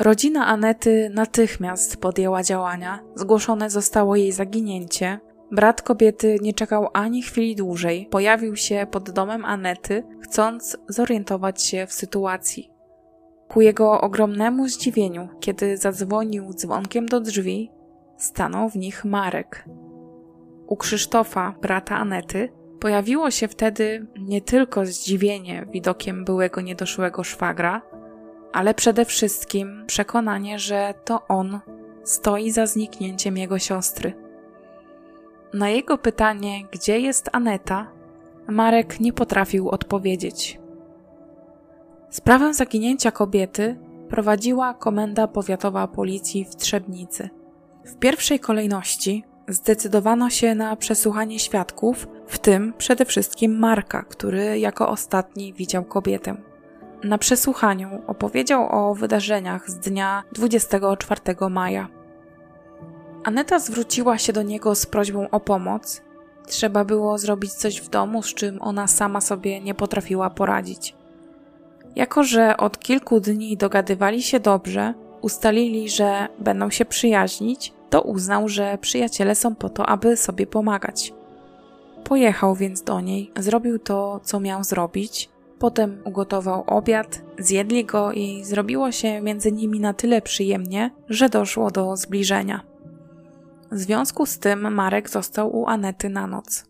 [0.00, 5.20] Rodzina Anety natychmiast podjęła działania, zgłoszone zostało jej zaginięcie.
[5.52, 11.86] Brat kobiety nie czekał ani chwili dłużej, pojawił się pod domem Anety, chcąc zorientować się
[11.86, 12.70] w sytuacji.
[13.48, 17.70] Ku jego ogromnemu zdziwieniu, kiedy zadzwonił dzwonkiem do drzwi,
[18.16, 19.64] stanął w nich Marek.
[20.66, 27.82] U Krzysztofa, brata Anety, Pojawiło się wtedy nie tylko zdziwienie widokiem byłego niedoszłego szwagra,
[28.52, 31.60] ale przede wszystkim przekonanie, że to on
[32.04, 34.12] stoi za zniknięciem jego siostry.
[35.54, 37.90] Na jego pytanie, gdzie jest Aneta,
[38.48, 40.60] Marek nie potrafił odpowiedzieć.
[42.10, 43.76] Sprawę zaginięcia kobiety
[44.08, 47.28] prowadziła Komenda Powiatowa Policji w Trzebnicy.
[47.84, 54.88] W pierwszej kolejności zdecydowano się na przesłuchanie świadków, w tym przede wszystkim Marka, który jako
[54.88, 56.36] ostatni widział kobietę.
[57.04, 61.88] Na przesłuchaniu opowiedział o wydarzeniach z dnia 24 maja.
[63.24, 66.02] Aneta zwróciła się do niego z prośbą o pomoc.
[66.46, 70.94] Trzeba było zrobić coś w domu, z czym ona sama sobie nie potrafiła poradzić.
[71.96, 78.48] Jako, że od kilku dni dogadywali się dobrze, ustalili, że będą się przyjaźnić, to uznał,
[78.48, 81.17] że przyjaciele są po to, aby sobie pomagać.
[82.08, 88.44] Pojechał więc do niej, zrobił to, co miał zrobić, potem ugotował obiad, zjedli go i
[88.44, 92.60] zrobiło się między nimi na tyle przyjemnie, że doszło do zbliżenia.
[93.72, 96.66] W związku z tym Marek został u Anety na noc.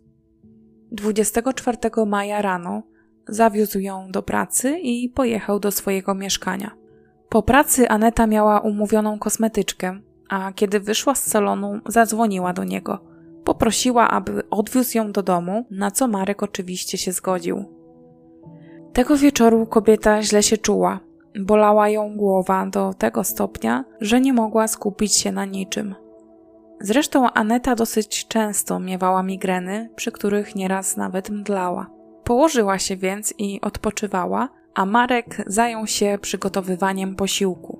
[0.93, 2.83] 24 maja rano
[3.29, 6.71] zawiózł ją do pracy i pojechał do swojego mieszkania.
[7.29, 13.18] Po pracy Aneta miała umówioną kosmetyczkę, a kiedy wyszła z salonu, zadzwoniła do niego.
[13.45, 17.65] Poprosiła, aby odwiózł ją do domu, na co Marek oczywiście się zgodził.
[18.93, 21.01] Tego wieczoru kobieta źle się czuła.
[21.41, 25.95] Bolała ją głowa do tego stopnia, że nie mogła skupić się na niczym.
[26.81, 31.91] Zresztą Aneta dosyć często miewała migreny, przy których nieraz nawet mdlała.
[32.25, 37.79] Położyła się więc i odpoczywała, a Marek zajął się przygotowywaniem posiłku.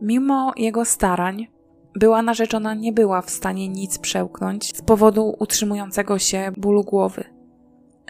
[0.00, 1.46] Mimo jego starań,
[1.94, 7.24] była narzeczona nie była w stanie nic przełknąć z powodu utrzymującego się bólu głowy.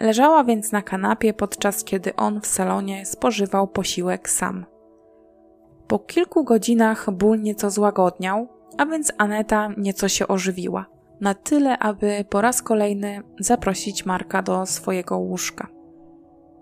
[0.01, 4.65] Leżała więc na kanapie, podczas kiedy on w salonie spożywał posiłek sam.
[5.87, 10.85] Po kilku godzinach ból nieco złagodniał, a więc Aneta nieco się ożywiła.
[11.21, 15.67] Na tyle, aby po raz kolejny zaprosić Marka do swojego łóżka.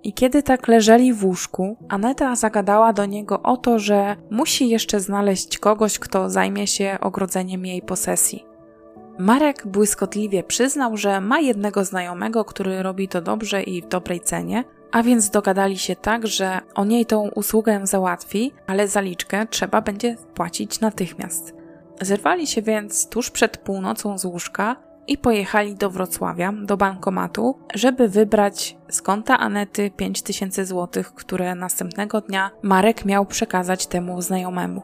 [0.03, 4.99] I kiedy tak leżeli w łóżku, Aneta zagadała do niego o to, że musi jeszcze
[4.99, 8.45] znaleźć kogoś, kto zajmie się ogrodzeniem jej posesji.
[9.19, 14.63] Marek błyskotliwie przyznał, że ma jednego znajomego, który robi to dobrze i w dobrej cenie,
[14.91, 20.15] a więc dogadali się tak, że on jej tą usługę załatwi, ale zaliczkę trzeba będzie
[20.33, 21.53] płacić natychmiast.
[22.01, 24.75] Zerwali się więc tuż przed północą z łóżka
[25.11, 32.21] i pojechali do Wrocławia, do bankomatu, żeby wybrać z konta Anety 5000 zł, które następnego
[32.21, 34.81] dnia Marek miał przekazać temu znajomemu.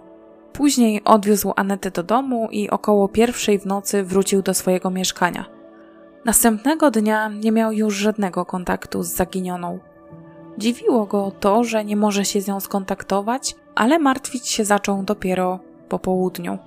[0.53, 5.45] Później odwiózł Anetę do domu i około pierwszej w nocy wrócił do swojego mieszkania.
[6.25, 9.79] Następnego dnia nie miał już żadnego kontaktu z zaginioną.
[10.57, 15.59] Dziwiło go to, że nie może się z nią skontaktować, ale martwić się zaczął dopiero
[15.89, 16.57] po południu.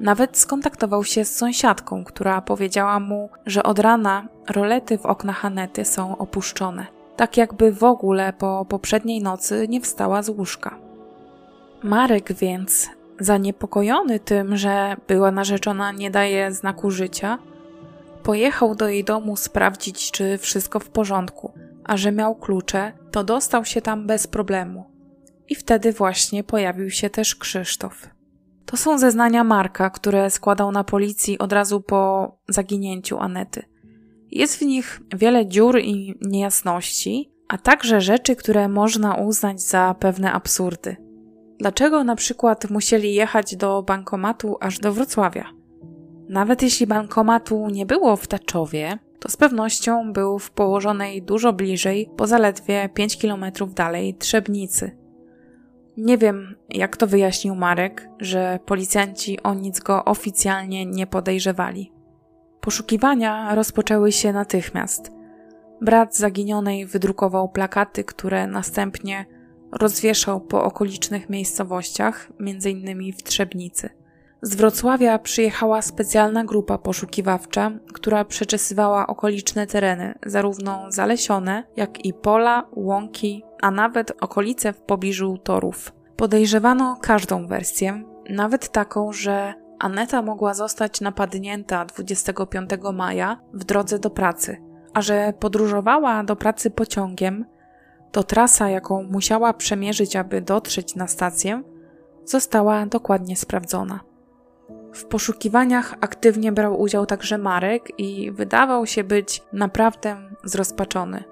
[0.00, 5.84] Nawet skontaktował się z sąsiadką, która powiedziała mu, że od rana rolety w oknach Anety
[5.84, 10.78] są opuszczone, tak jakby w ogóle po poprzedniej nocy nie wstała z łóżka.
[11.82, 12.88] Marek więc,
[13.20, 17.38] zaniepokojony tym, że była narzeczona nie daje znaku życia,
[18.22, 21.52] pojechał do jej domu sprawdzić, czy wszystko w porządku,
[21.84, 24.84] a że miał klucze, to dostał się tam bez problemu.
[25.48, 28.15] I wtedy właśnie pojawił się też Krzysztof.
[28.66, 33.62] To są zeznania Marka, które składał na policji od razu po zaginięciu Anety.
[34.30, 40.32] Jest w nich wiele dziur i niejasności, a także rzeczy, które można uznać za pewne
[40.32, 40.96] absurdy.
[41.58, 45.44] Dlaczego na przykład musieli jechać do bankomatu aż do Wrocławia?
[46.28, 52.10] Nawet jeśli bankomatu nie było w Taczowie, to z pewnością był w położonej dużo bliżej,
[52.16, 55.05] po zaledwie 5 km dalej, Trzebnicy.
[55.96, 61.92] Nie wiem, jak to wyjaśnił Marek, że policjanci o nic go oficjalnie nie podejrzewali.
[62.60, 65.12] Poszukiwania rozpoczęły się natychmiast.
[65.80, 69.26] Brat zaginionej wydrukował plakaty, które następnie
[69.72, 73.12] rozwieszał po okolicznych miejscowościach, m.in.
[73.12, 73.90] w Trzebnicy.
[74.42, 82.68] Z Wrocławia przyjechała specjalna grupa poszukiwawcza, która przeczesywała okoliczne tereny, zarówno zalesione, jak i pola,
[82.72, 85.92] łąki, a nawet okolice w pobliżu torów.
[86.16, 94.10] Podejrzewano każdą wersję, nawet taką, że Aneta mogła zostać napadnięta 25 maja w drodze do
[94.10, 94.62] pracy,
[94.94, 97.44] a że podróżowała do pracy pociągiem,
[98.12, 101.62] to trasa, jaką musiała przemierzyć, aby dotrzeć na stację,
[102.24, 104.00] została dokładnie sprawdzona.
[104.92, 111.24] W poszukiwaniach aktywnie brał udział także Marek i wydawał się być naprawdę zrozpaczony.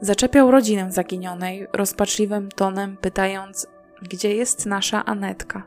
[0.00, 3.66] Zaczepiał rodzinę zaginionej rozpaczliwym tonem, pytając,
[4.02, 5.62] gdzie jest nasza Anetka.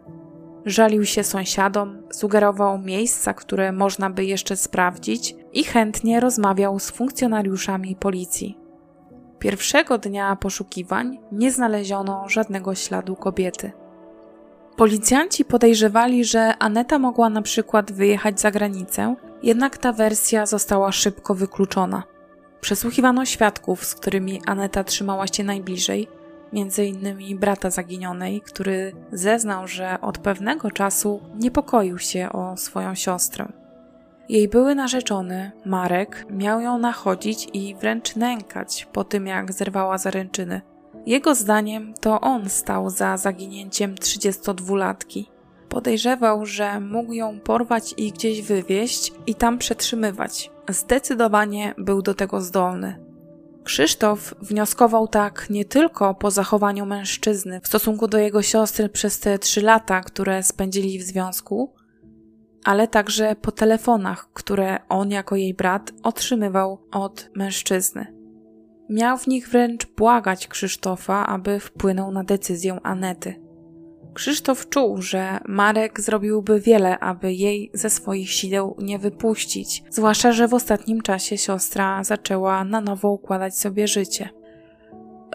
[0.66, 7.96] Żalił się sąsiadom, sugerował miejsca, które można by jeszcze sprawdzić i chętnie rozmawiał z funkcjonariuszami
[7.96, 8.58] policji.
[9.40, 13.72] Pierwszego dnia poszukiwań nie znaleziono żadnego śladu kobiety.
[14.76, 21.36] Policjanci podejrzewali, że Aneta mogła na przykład wyjechać za granicę, jednak ta wersja została szybko
[21.36, 22.04] wykluczona.
[22.62, 26.08] Przesłuchiwano świadków, z którymi Aneta trzymała się najbliżej,
[26.54, 33.48] między innymi brata zaginionej, który zeznał, że od pewnego czasu niepokoił się o swoją siostrę.
[34.30, 40.62] Jej były narzeczony, Marek, miał ją nachodzić i wręcz nękać po tym, jak zerwała zaręczyny.
[41.06, 45.26] Jego zdaniem to on stał za zaginięciem 32-latki.
[45.72, 50.52] Podejrzewał, że mógł ją porwać i gdzieś wywieźć i tam przetrzymywać.
[50.70, 52.96] Zdecydowanie był do tego zdolny.
[53.64, 59.40] Krzysztof wnioskował tak nie tylko po zachowaniu mężczyzny w stosunku do jego siostry przez te
[59.40, 61.74] trzy lata, które spędzili w związku,
[62.64, 68.08] ale także po telefonach, które on jako jej brat otrzymywał od mężczyzny.
[68.90, 73.51] Miał w nich wręcz błagać Krzysztofa, aby wpłynął na decyzję Anety.
[74.14, 80.48] Krzysztof czuł, że Marek zrobiłby wiele, aby jej ze swoich sił nie wypuścić, zwłaszcza, że
[80.48, 84.30] w ostatnim czasie siostra zaczęła na nowo układać sobie życie.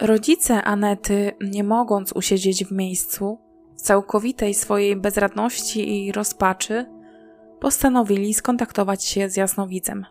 [0.01, 3.37] Rodzice Anety, nie mogąc usiedzieć w miejscu,
[3.77, 6.85] w całkowitej swojej bezradności i rozpaczy,
[7.59, 10.05] postanowili skontaktować się z jasnowidzem.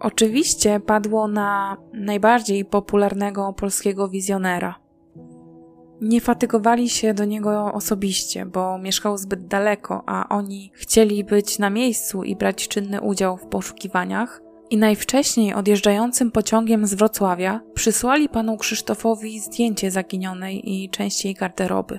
[0.00, 4.74] Oczywiście padło na najbardziej popularnego polskiego wizjonera.
[6.00, 11.70] Nie fatygowali się do niego osobiście, bo mieszkał zbyt daleko, a oni chcieli być na
[11.70, 14.42] miejscu i brać czynny udział w poszukiwaniach.
[14.70, 21.98] I najwcześniej odjeżdżającym pociągiem z Wrocławia przysłali panu Krzysztofowi zdjęcie zaginionej i części jej garderoby.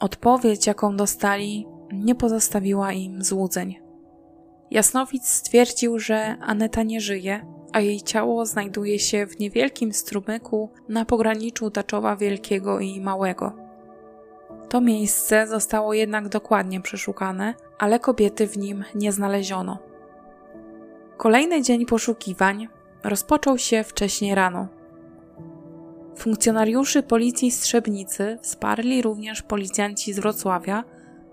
[0.00, 3.76] Odpowiedź, jaką dostali, nie pozostawiła im złudzeń.
[4.70, 11.04] Jasnowic stwierdził, że Aneta nie żyje, a jej ciało znajduje się w niewielkim strumyku na
[11.04, 13.52] pograniczu Taczowa Wielkiego i Małego.
[14.68, 19.78] To miejsce zostało jednak dokładnie przeszukane, ale kobiety w nim nie znaleziono.
[21.16, 22.68] Kolejny dzień poszukiwań
[23.04, 24.68] rozpoczął się wcześnie rano.
[26.16, 30.84] Funkcjonariuszy policji Strzebnicy wsparli również policjanci z Wrocławia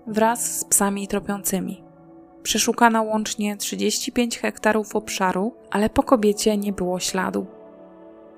[0.06, 1.85] wraz z psami tropiącymi.
[2.46, 7.46] Przeszukano łącznie 35 hektarów obszaru, ale po kobiecie nie było śladu.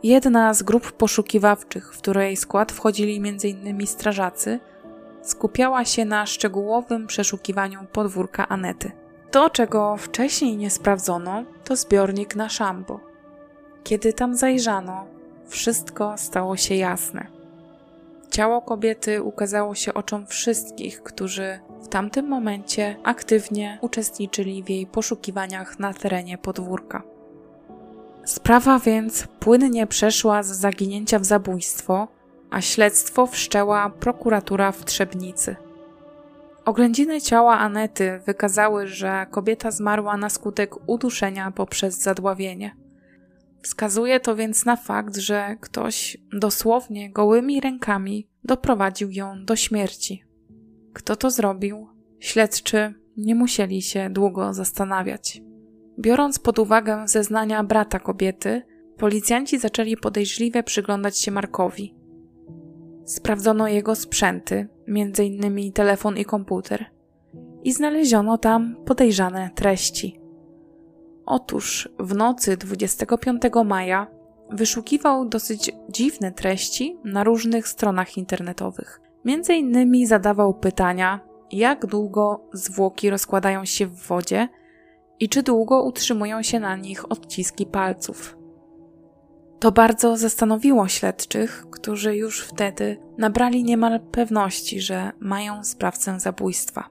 [0.02, 3.86] Jedna z grup poszukiwawczych, w której skład wchodzili m.in.
[3.86, 4.60] strażacy,
[5.22, 8.92] skupiała się na szczegółowym przeszukiwaniu podwórka Anety.
[9.30, 13.00] To, czego wcześniej nie sprawdzono, to zbiornik na szambo.
[13.84, 15.06] Kiedy tam zajrzano,
[15.48, 17.26] wszystko stało się jasne.
[18.30, 25.78] Ciało kobiety ukazało się oczom wszystkich, którzy w tamtym momencie aktywnie uczestniczyli w jej poszukiwaniach
[25.78, 27.02] na terenie podwórka.
[28.24, 32.08] Sprawa więc płynnie przeszła z zaginięcia w zabójstwo,
[32.50, 35.56] a śledztwo wszczęła prokuratura w Trzebnicy.
[36.64, 42.76] Oględziny ciała Anety wykazały, że kobieta zmarła na skutek uduszenia poprzez zadławienie.
[43.62, 50.27] Wskazuje to więc na fakt, że ktoś dosłownie gołymi rękami doprowadził ją do śmierci.
[50.98, 51.88] Kto to zrobił?
[52.18, 55.42] Śledczy nie musieli się długo zastanawiać.
[55.98, 58.62] Biorąc pod uwagę zeznania brata kobiety,
[58.96, 61.94] policjanci zaczęli podejrzliwie przyglądać się Markowi.
[63.04, 65.72] Sprawdzono jego sprzęty, m.in.
[65.72, 66.86] telefon i komputer,
[67.64, 70.20] i znaleziono tam podejrzane treści.
[71.26, 74.06] Otóż w nocy 25 maja
[74.50, 79.07] wyszukiwał dosyć dziwne treści na różnych stronach internetowych.
[79.24, 81.20] Między innymi zadawał pytania,
[81.52, 84.48] jak długo zwłoki rozkładają się w wodzie
[85.20, 88.38] i czy długo utrzymują się na nich odciski palców.
[89.58, 96.90] To bardzo zastanowiło śledczych, którzy już wtedy nabrali niemal pewności, że mają sprawcę zabójstwa.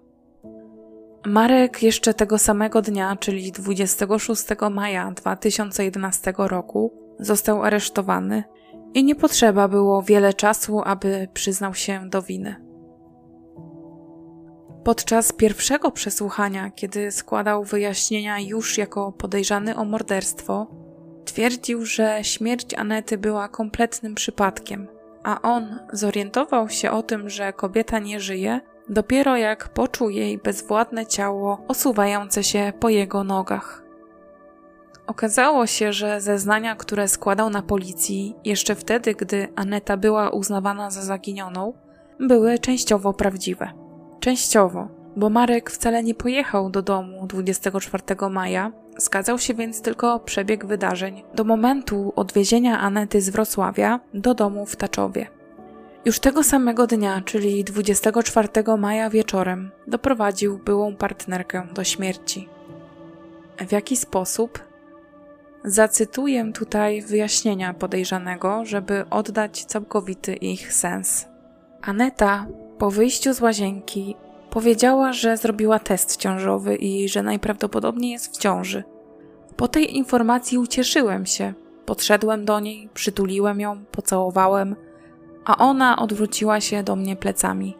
[1.25, 8.43] Marek jeszcze tego samego dnia, czyli 26 maja 2011 roku, został aresztowany
[8.93, 12.55] i nie potrzeba było wiele czasu, aby przyznał się do winy.
[14.83, 20.67] Podczas pierwszego przesłuchania, kiedy składał wyjaśnienia już jako podejrzany o morderstwo,
[21.25, 24.87] twierdził, że śmierć Anety była kompletnym przypadkiem,
[25.23, 31.05] a on zorientował się o tym, że kobieta nie żyje, dopiero jak poczuł jej bezwładne
[31.05, 33.86] ciało osuwające się po jego nogach.
[35.07, 41.01] Okazało się, że zeznania, które składał na policji jeszcze wtedy, gdy Aneta była uznawana za
[41.01, 41.73] zaginioną,
[42.19, 43.69] były częściowo prawdziwe.
[44.19, 50.65] Częściowo, bo Marek wcale nie pojechał do domu 24 maja, zgadzał się więc tylko przebieg
[50.65, 55.27] wydarzeń do momentu odwiezienia Anety z Wrocławia do domu w Taczowie.
[56.05, 62.49] Już tego samego dnia, czyli 24 maja wieczorem, doprowadził byłą partnerkę do śmierci.
[63.67, 64.66] W jaki sposób?
[65.63, 71.27] Zacytuję tutaj wyjaśnienia podejrzanego, żeby oddać całkowity ich sens.
[71.81, 72.45] Aneta
[72.77, 74.15] po wyjściu z łazienki
[74.49, 78.83] powiedziała, że zrobiła test ciążowy i że najprawdopodobniej jest w ciąży.
[79.55, 81.53] Po tej informacji ucieszyłem się.
[81.85, 84.75] Podszedłem do niej, przytuliłem ją, pocałowałem,
[85.45, 87.77] a ona odwróciła się do mnie plecami.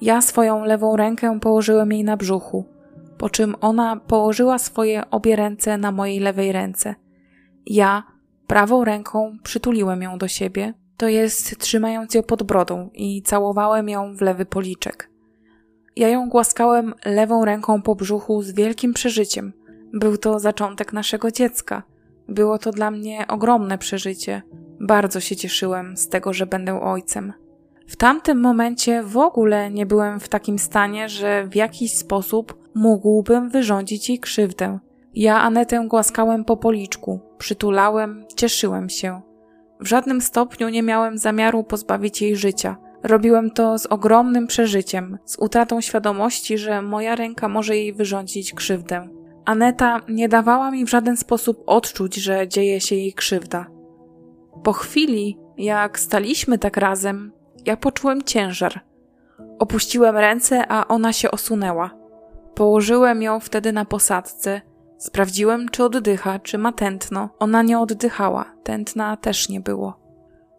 [0.00, 2.71] Ja swoją lewą rękę położyłem jej na brzuchu
[3.22, 6.94] po czym ona położyła swoje obie ręce na mojej lewej ręce.
[7.66, 8.02] Ja
[8.46, 14.16] prawą ręką przytuliłem ją do siebie, to jest trzymając ją pod brodą i całowałem ją
[14.16, 15.10] w lewy policzek.
[15.96, 19.52] Ja ją głaskałem lewą ręką po brzuchu z wielkim przeżyciem.
[19.92, 21.82] Był to zaczątek naszego dziecka.
[22.28, 24.42] Było to dla mnie ogromne przeżycie.
[24.80, 27.32] Bardzo się cieszyłem z tego, że będę ojcem.
[27.88, 33.48] W tamtym momencie w ogóle nie byłem w takim stanie, że w jakiś sposób mógłbym
[33.48, 34.78] wyrządzić jej krzywdę.
[35.14, 39.20] Ja Anetę głaskałem po policzku, przytulałem, cieszyłem się.
[39.80, 42.76] W żadnym stopniu nie miałem zamiaru pozbawić jej życia.
[43.02, 49.08] Robiłem to z ogromnym przeżyciem, z utratą świadomości, że moja ręka może jej wyrządzić krzywdę.
[49.44, 53.66] Aneta nie dawała mi w żaden sposób odczuć, że dzieje się jej krzywda.
[54.64, 57.32] Po chwili, jak staliśmy tak razem,
[57.66, 58.80] ja poczułem ciężar.
[59.58, 62.01] Opuściłem ręce, a ona się osunęła.
[62.54, 64.60] Położyłem ją wtedy na posadzce.
[64.98, 67.28] Sprawdziłem, czy oddycha, czy ma tętno.
[67.38, 70.02] Ona nie oddychała, tętna też nie było.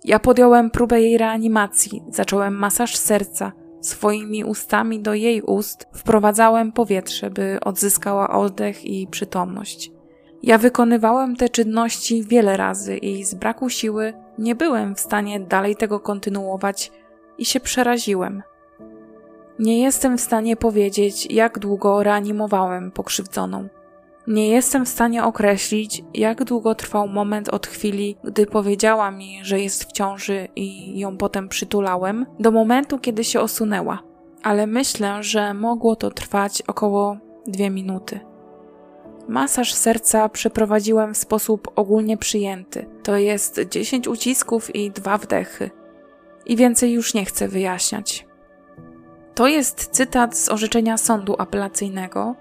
[0.03, 3.51] Ja podjąłem próbę jej reanimacji, zacząłem masaż serca.
[3.81, 9.91] Swoimi ustami do jej ust wprowadzałem powietrze, by odzyskała oddech i przytomność.
[10.43, 15.75] Ja wykonywałem te czynności wiele razy i z braku siły nie byłem w stanie dalej
[15.75, 16.91] tego kontynuować
[17.37, 18.43] i się przeraziłem.
[19.59, 23.67] Nie jestem w stanie powiedzieć, jak długo reanimowałem pokrzywdzoną.
[24.27, 29.59] Nie jestem w stanie określić, jak długo trwał moment od chwili, gdy powiedziała mi, że
[29.59, 33.99] jest w ciąży i ją potem przytulałem, do momentu, kiedy się osunęła,
[34.43, 38.19] ale myślę, że mogło to trwać około dwie minuty.
[39.27, 45.69] Masaż serca przeprowadziłem w sposób ogólnie przyjęty, to jest 10 ucisków i dwa wdechy.
[46.45, 48.27] I więcej już nie chcę wyjaśniać.
[49.35, 52.35] To jest cytat z orzeczenia sądu apelacyjnego,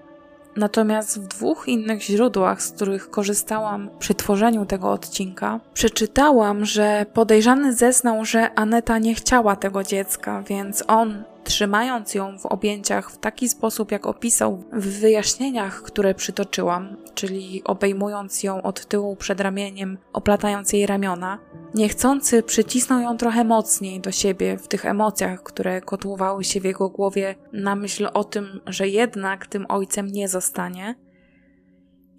[0.55, 7.73] Natomiast w dwóch innych źródłach, z których korzystałam przy tworzeniu tego odcinka, przeczytałam, że podejrzany
[7.73, 13.49] zeznał, że Aneta nie chciała tego dziecka, więc on trzymając ją w objęciach w taki
[13.49, 20.73] sposób, jak opisał w wyjaśnieniach, które przytoczyłam, czyli obejmując ją od tyłu przed ramieniem, oplatając
[20.73, 21.39] jej ramiona,
[21.75, 26.89] niechcący przycisnął ją trochę mocniej do siebie w tych emocjach, które kotłowały się w jego
[26.89, 30.95] głowie na myśl o tym, że jednak tym ojcem nie zostanie.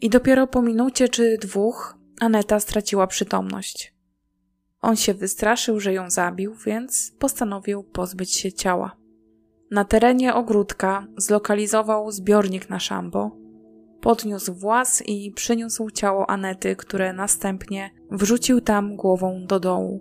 [0.00, 3.94] I dopiero po minucie czy dwóch Aneta straciła przytomność.
[4.80, 9.03] On się wystraszył, że ją zabił, więc postanowił pozbyć się ciała.
[9.70, 13.30] Na terenie ogródka zlokalizował zbiornik na szambo,
[14.00, 20.00] podniósł włas i przyniósł ciało Anety, które następnie wrzucił tam głową do dołu.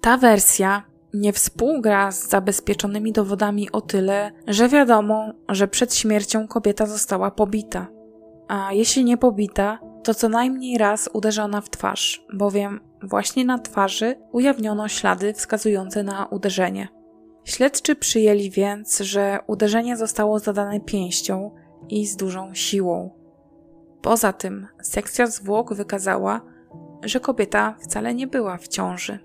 [0.00, 0.82] Ta wersja
[1.14, 7.86] nie współgra z zabezpieczonymi dowodami o tyle, że wiadomo, że przed śmiercią kobieta została pobita.
[8.48, 14.16] A jeśli nie pobita, to co najmniej raz uderzona w twarz, bowiem właśnie na twarzy
[14.32, 16.88] ujawniono ślady wskazujące na uderzenie.
[17.44, 21.50] Śledczy przyjęli więc, że uderzenie zostało zadane pięścią
[21.88, 23.10] i z dużą siłą.
[24.02, 26.40] Poza tym, sekcja zwłok wykazała,
[27.02, 29.18] że kobieta wcale nie była w ciąży.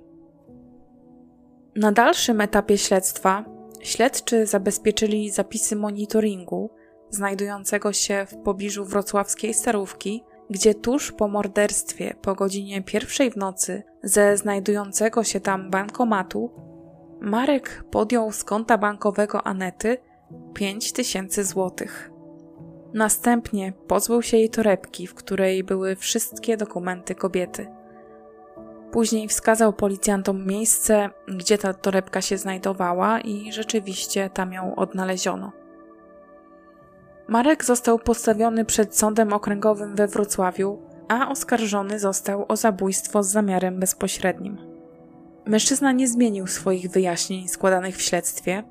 [1.76, 3.46] Na dalszym etapie śledztwa
[3.82, 6.70] śledczy zabezpieczyli zapisy monitoringu
[7.10, 13.84] znajdującego się w pobliżu wrocławskiej starówki, gdzie tuż po morderstwie po godzinie pierwszej w nocy
[14.04, 16.52] ze znajdującego się tam bankomatu
[17.22, 19.98] Marek podjął z konta bankowego Anety
[20.54, 22.12] 5 tysięcy złotych.
[22.94, 27.68] Następnie pozbył się jej torebki, w której były wszystkie dokumenty kobiety.
[28.92, 35.52] Później wskazał policjantom miejsce, gdzie ta torebka się znajdowała i rzeczywiście tam ją odnaleziono.
[37.28, 43.80] Marek został postawiony przed sądem okręgowym we Wrocławiu, a oskarżony został o zabójstwo z zamiarem
[43.80, 44.69] bezpośrednim.
[45.46, 48.64] Mężczyzna nie zmienił swoich wyjaśnień składanych w śledztwie.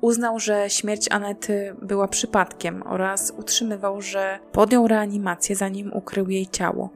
[0.00, 6.90] Uznał, że śmierć Anety była przypadkiem oraz utrzymywał, że podjął reanimację zanim ukrył jej ciało.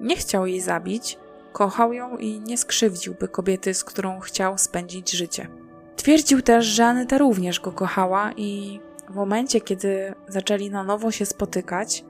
[0.00, 1.18] Nie chciał jej zabić,
[1.52, 5.48] kochał ją i nie skrzywdziłby kobiety, z którą chciał spędzić życie.
[5.96, 8.80] Twierdził też, że Aneta również go kochała i
[9.10, 12.04] w momencie, kiedy zaczęli na nowo się spotykać,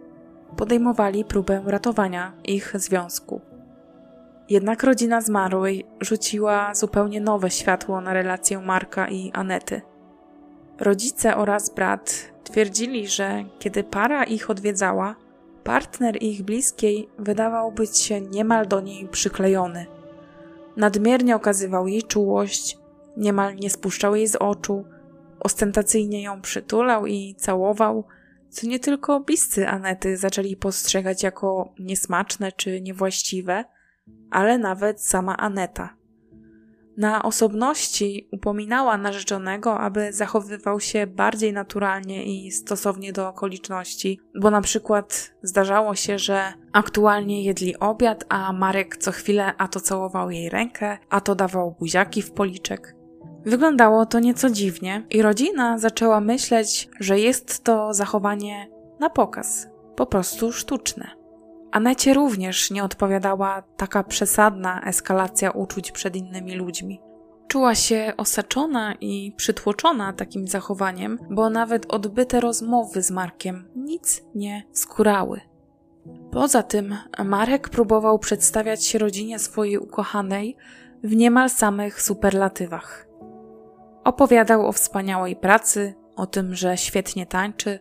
[0.56, 3.40] podejmowali próbę ratowania ich związku.
[4.48, 9.82] Jednak rodzina zmarłej rzuciła zupełnie nowe światło na relację Marka i Anety.
[10.80, 15.16] Rodzice oraz brat twierdzili, że kiedy para ich odwiedzała,
[15.64, 19.86] partner ich bliskiej wydawał być się niemal do niej przyklejony.
[20.76, 22.78] Nadmiernie okazywał jej czułość,
[23.16, 24.84] niemal nie spuszczał jej z oczu,
[25.40, 28.04] ostentacyjnie ją przytulał i całował,
[28.50, 33.64] co nie tylko bliscy Anety zaczęli postrzegać jako niesmaczne czy niewłaściwe–
[34.30, 35.96] ale nawet sama Aneta.
[36.96, 44.60] Na osobności upominała narzeczonego, aby zachowywał się bardziej naturalnie i stosownie do okoliczności, bo na
[44.60, 50.48] przykład zdarzało się, że aktualnie jedli obiad, a Marek co chwilę a to całował jej
[50.48, 52.96] rękę, a to dawał buziaki w policzek.
[53.44, 60.06] Wyglądało to nieco dziwnie i rodzina zaczęła myśleć, że jest to zachowanie na pokaz, po
[60.06, 61.21] prostu sztuczne.
[61.72, 67.00] Anecie również nie odpowiadała taka przesadna eskalacja uczuć przed innymi ludźmi.
[67.48, 74.62] Czuła się osaczona i przytłoczona takim zachowaniem, bo nawet odbyte rozmowy z Markiem nic nie
[74.72, 75.40] skórały.
[76.30, 80.56] Poza tym Marek próbował przedstawiać się rodzinie swojej ukochanej
[81.04, 83.08] w niemal samych superlatywach.
[84.04, 87.80] Opowiadał o wspaniałej pracy, o tym, że świetnie tańczy,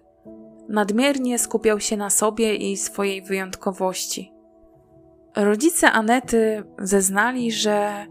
[0.69, 4.33] nadmiernie skupiał się na sobie i swojej wyjątkowości.
[5.35, 8.05] Rodzice Anety zeznali, że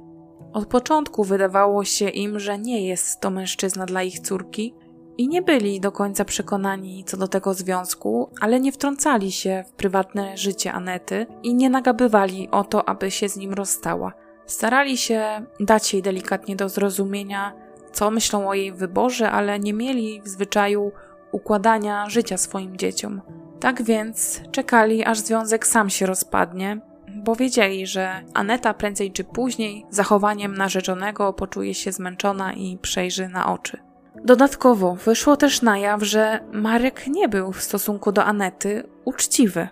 [0.53, 4.75] od początku wydawało się im, że nie jest to mężczyzna dla ich córki
[5.19, 9.73] i nie byli do końca przekonani co do tego związku, ale nie wtrącali się w
[9.73, 14.13] prywatne życie Anety i nie nagabywali o to, aby się z nim rozstała.
[14.47, 17.53] Starali się dać jej delikatnie do zrozumienia,
[17.93, 20.93] co myślą o jej wyborze, ale nie mieli w zwyczaju
[21.33, 23.21] układania życia swoim dzieciom.
[23.61, 26.81] Tak więc czekali, aż związek sam się rozpadnie,
[27.15, 33.53] bo wiedzieli, że Aneta prędzej czy później zachowaniem narzeczonego poczuje się zmęczona i przejrzy na
[33.53, 33.79] oczy.
[34.25, 39.69] Dodatkowo wyszło też na jaw, że Marek nie był w stosunku do Anety uczciwy.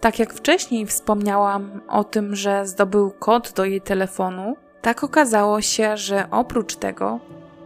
[0.00, 5.96] Tak jak wcześniej wspomniałam o tym, że zdobył kod do jej telefonu, tak okazało się,
[5.96, 7.20] że oprócz tego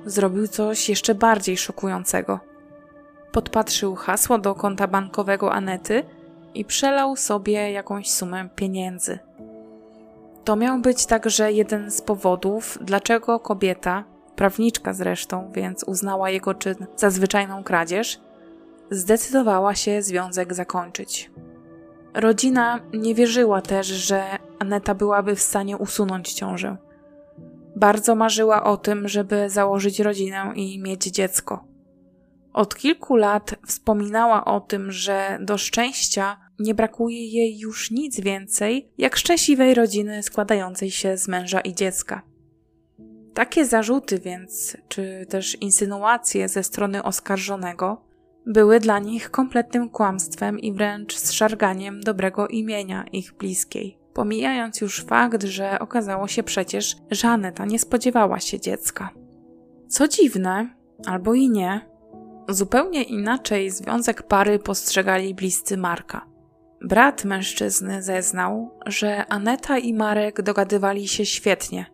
[0.06, 2.40] zrobił coś jeszcze bardziej szokującego.
[3.32, 6.02] Podpatrzył hasło do konta bankowego Anety
[6.54, 9.18] i przelał sobie jakąś sumę pieniędzy.
[10.44, 14.04] To miał być także jeden z powodów, dlaczego kobieta,
[14.36, 18.20] prawniczka zresztą, więc uznała jego czyn za zwyczajną kradzież,
[18.90, 21.30] zdecydowała się związek zakończyć.
[22.14, 24.24] Rodzina nie wierzyła też, że
[24.58, 26.76] Aneta byłaby w stanie usunąć ciążę.
[27.76, 31.64] Bardzo marzyła o tym, żeby założyć rodzinę i mieć dziecko.
[32.52, 38.92] Od kilku lat wspominała o tym, że do szczęścia nie brakuje jej już nic więcej,
[38.98, 42.22] jak szczęśliwej rodziny składającej się z męża i dziecka.
[43.34, 48.04] Takie zarzuty więc, czy też insynuacje ze strony oskarżonego,
[48.46, 54.03] były dla nich kompletnym kłamstwem i wręcz zszarganiem dobrego imienia ich bliskiej.
[54.14, 59.10] Pomijając już fakt, że okazało się przecież, że Aneta nie spodziewała się dziecka.
[59.88, 60.74] Co dziwne,
[61.06, 61.80] albo i nie,
[62.48, 66.26] zupełnie inaczej związek pary postrzegali bliscy Marka.
[66.80, 71.86] Brat mężczyzny zeznał, że Aneta i Marek dogadywali się świetnie.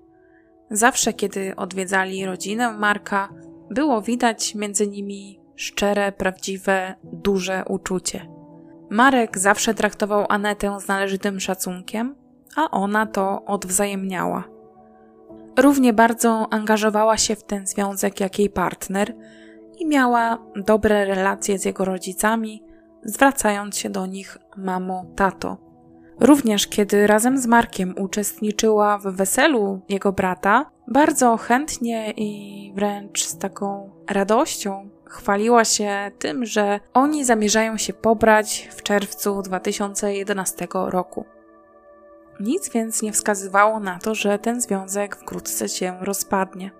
[0.70, 3.28] Zawsze, kiedy odwiedzali rodzinę Marka,
[3.70, 8.39] było widać między nimi szczere, prawdziwe, duże uczucie.
[8.90, 12.14] Marek zawsze traktował Anetę z należytym szacunkiem,
[12.56, 14.44] a ona to odwzajemniała.
[15.56, 19.14] Równie bardzo angażowała się w ten związek jak jej partner
[19.78, 22.62] i miała dobre relacje z jego rodzicami,
[23.02, 25.56] zwracając się do nich mamo, tato.
[26.20, 33.38] Również kiedy razem z Markiem uczestniczyła w weselu jego brata, bardzo chętnie i wręcz z
[33.38, 41.24] taką radością chwaliła się tym, że oni zamierzają się pobrać w czerwcu 2011 roku.
[42.40, 46.70] Nic więc nie wskazywało na to, że ten związek wkrótce się rozpadnie.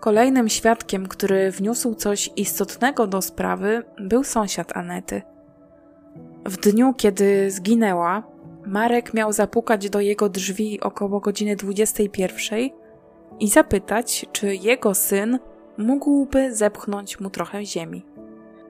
[0.00, 5.22] Kolejnym świadkiem, który wniósł coś istotnego do sprawy, był sąsiad Anety.
[6.44, 8.22] W dniu, kiedy zginęła,
[8.66, 12.70] Marek miał zapukać do jego drzwi około godziny 21
[13.40, 15.38] i zapytać, czy jego syn
[15.78, 18.04] mógłby zepchnąć mu trochę ziemi.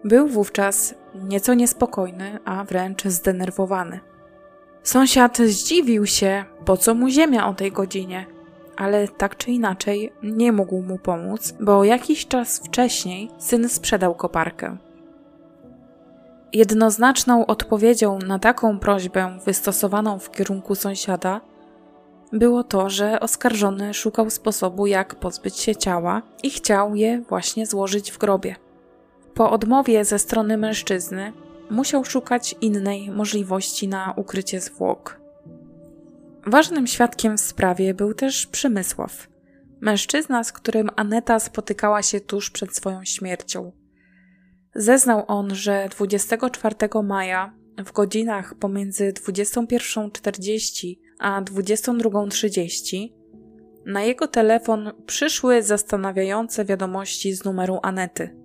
[0.05, 4.01] Był wówczas nieco niespokojny, a wręcz zdenerwowany.
[4.83, 8.27] Sąsiad zdziwił się, po co mu ziemia o tej godzinie,
[8.77, 14.77] ale tak czy inaczej nie mógł mu pomóc, bo jakiś czas wcześniej syn sprzedał koparkę.
[16.53, 21.41] Jednoznaczną odpowiedzią na taką prośbę wystosowaną w kierunku sąsiada
[22.33, 28.13] było to, że oskarżony szukał sposobu, jak pozbyć się ciała i chciał je właśnie złożyć
[28.13, 28.57] w grobie.
[29.35, 31.33] Po odmowie ze strony mężczyzny
[31.71, 35.21] musiał szukać innej możliwości na ukrycie zwłok.
[36.47, 39.29] Ważnym świadkiem w sprawie był też Przemysław,
[39.81, 43.73] mężczyzna, z którym Aneta spotykała się tuż przed swoją śmiercią.
[44.75, 46.75] Zeznał on, że 24
[47.05, 53.13] maja w godzinach pomiędzy 21.40 a 22.30
[53.87, 58.37] na jego telefon przyszły zastanawiające wiadomości z numeru Anety.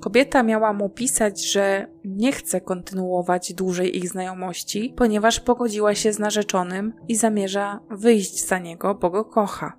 [0.00, 6.18] Kobieta miała mu pisać, że nie chce kontynuować dłużej ich znajomości, ponieważ pogodziła się z
[6.18, 9.72] narzeczonym i zamierza wyjść za niego, bo go kocha.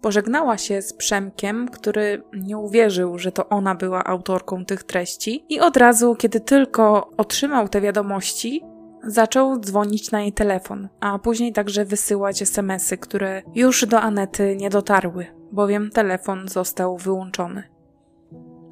[0.00, 5.60] Pożegnała się z Przemkiem, który nie uwierzył, że to ona była autorką tych treści, i
[5.60, 8.62] od razu, kiedy tylko otrzymał te wiadomości,
[9.06, 14.70] zaczął dzwonić na jej telefon, a później także wysyłać SMSy, które już do Anety nie
[14.70, 17.62] dotarły, bowiem telefon został wyłączony.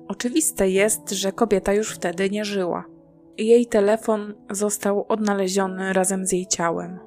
[0.09, 2.85] Oczywiste jest, że kobieta już wtedy nie żyła.
[3.39, 6.99] Jej telefon został odnaleziony razem z jej ciałem.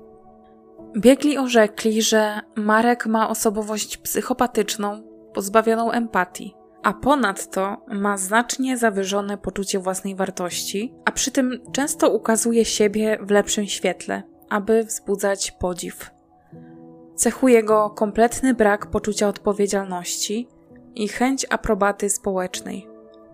[0.97, 5.03] Biegli orzekli, że Marek ma osobowość psychopatyczną,
[5.34, 6.55] pozbawioną empatii,
[6.88, 13.31] a ponadto ma znacznie zawyżone poczucie własnej wartości, a przy tym często ukazuje siebie w
[13.31, 16.11] lepszym świetle, aby wzbudzać podziw.
[17.15, 20.47] Cechuje go kompletny brak poczucia odpowiedzialności
[20.95, 22.88] i chęć aprobaty społecznej.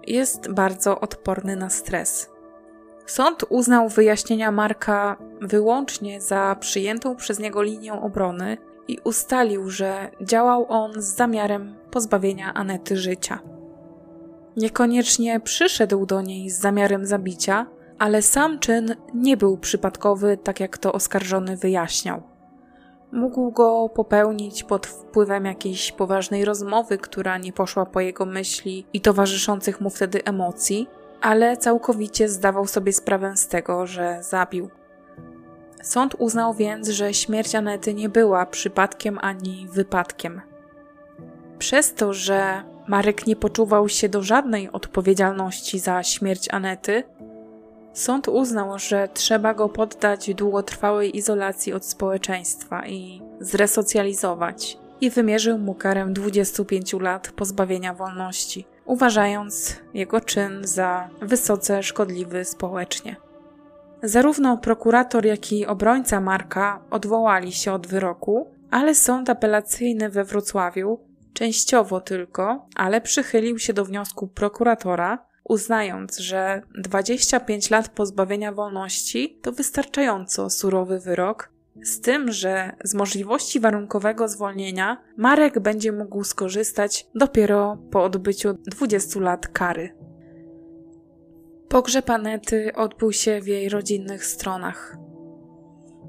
[0.08, 2.30] Jest bardzo odporny na stres.
[3.06, 10.66] Sąd uznał wyjaśnienia Marka wyłącznie za przyjętą przez niego linię obrony i ustalił, że działał
[10.70, 13.40] on z zamiarem pozbawienia Anety życia.
[14.58, 17.66] Niekoniecznie przyszedł do niej z zamiarem zabicia,
[18.00, 22.22] ale sam czyn nie był przypadkowy, tak jak to oskarżony wyjaśniał.
[23.12, 29.02] Mógł go popełnić pod wpływem jakiejś poważnej rozmowy, która nie poszła po jego myśli i
[29.02, 30.88] towarzyszących mu wtedy emocji,
[31.22, 34.70] ale całkowicie zdawał sobie sprawę z tego, że zabił.
[35.82, 40.53] Sąd uznał więc, że śmierć Anety nie była przypadkiem ani wypadkiem.
[41.64, 47.04] Przez to, że Marek nie poczuwał się do żadnej odpowiedzialności za śmierć Anety,
[47.94, 55.76] sąd uznał, że trzeba go poddać długotrwałej izolacji od społeczeństwa i zresocjalizować, i wymierzył mu
[55.76, 63.16] karę 25 lat pozbawienia wolności uważając jego czyn za wysoce szkodliwy społecznie.
[64.02, 71.13] Zarówno prokurator, jak i obrońca Marka odwołali się od wyroku, ale sąd apelacyjny we Wrocławiu
[71.34, 79.52] częściowo tylko, ale przychylił się do wniosku prokuratora, uznając, że 25 lat pozbawienia wolności to
[79.52, 81.54] wystarczająco surowy wyrok
[81.84, 89.20] z tym, że z możliwości warunkowego zwolnienia Marek będzie mógł skorzystać dopiero po odbyciu 20
[89.20, 89.96] lat kary.
[91.70, 94.98] Pogrzeb Anety odbył się w jej rodzinnych stronach.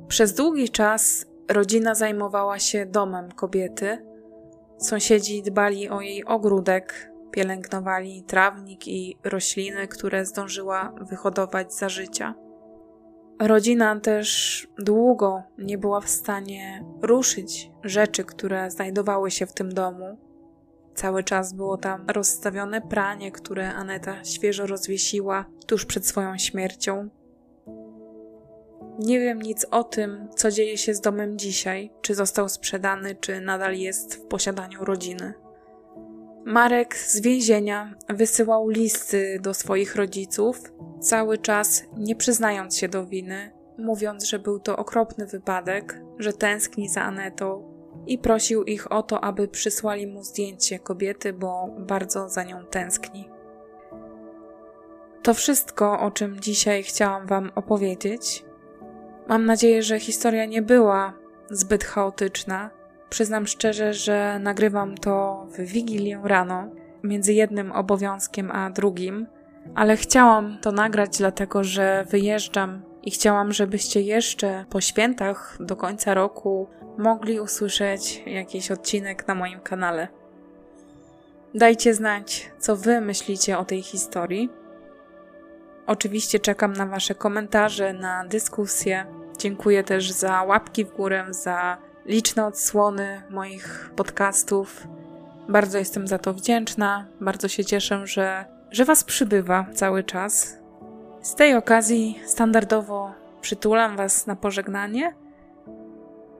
[0.09, 4.14] Przez długi czas rodzina zajmowała się domem kobiety.
[4.79, 12.35] Sąsiedzi dbali o jej ogródek, pielęgnowali trawnik i rośliny, które zdążyła wyhodować za życia.
[13.41, 20.19] Rodzina też długo nie była w stanie ruszyć rzeczy, które znajdowały się w tym domu.
[20.95, 27.09] Cały czas było tam rozstawione pranie, które Aneta świeżo rozwiesiła tuż przed swoją śmiercią.
[28.99, 33.41] Nie wiem nic o tym, co dzieje się z domem dzisiaj, czy został sprzedany, czy
[33.41, 35.35] nadal jest w posiadaniu rodziny.
[36.45, 43.53] Marek z więzienia wysyłał listy do swoich rodziców, cały czas nie przyznając się do winy,
[43.79, 47.75] mówiąc, że był to okropny wypadek, że tęskni za Anetą
[48.07, 53.31] i prosił ich o to, aby przysłali mu zdjęcie kobiety, bo bardzo za nią tęskni.
[55.23, 58.45] To wszystko, o czym dzisiaj chciałam Wam opowiedzieć.
[59.29, 61.13] Mam nadzieję, że historia nie była
[61.51, 62.71] zbyt chaotyczna
[63.15, 66.69] Przyznam szczerze, że nagrywam to w wigilię rano,
[67.03, 69.27] między jednym obowiązkiem a drugim,
[69.75, 76.15] ale chciałam to nagrać, dlatego że wyjeżdżam i chciałam, żebyście jeszcze po świętach do końca
[76.15, 76.69] roku
[76.99, 80.09] mogli usłyszeć jakiś odcinek na moim kanale.
[81.55, 84.49] Dajcie znać, co Wy myślicie o tej historii.
[85.87, 89.07] Oczywiście czekam na Wasze komentarze, na dyskusję.
[89.39, 94.87] Dziękuję też za łapki w górę, za liczne odsłony moich podcastów.
[95.49, 100.59] Bardzo jestem za to wdzięczna, bardzo się cieszę, że, że Was przybywa cały czas.
[101.23, 105.15] Z tej okazji standardowo przytulam Was na pożegnanie.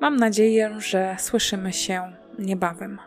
[0.01, 2.99] Mam nadzieję, że słyszymy się niebawem.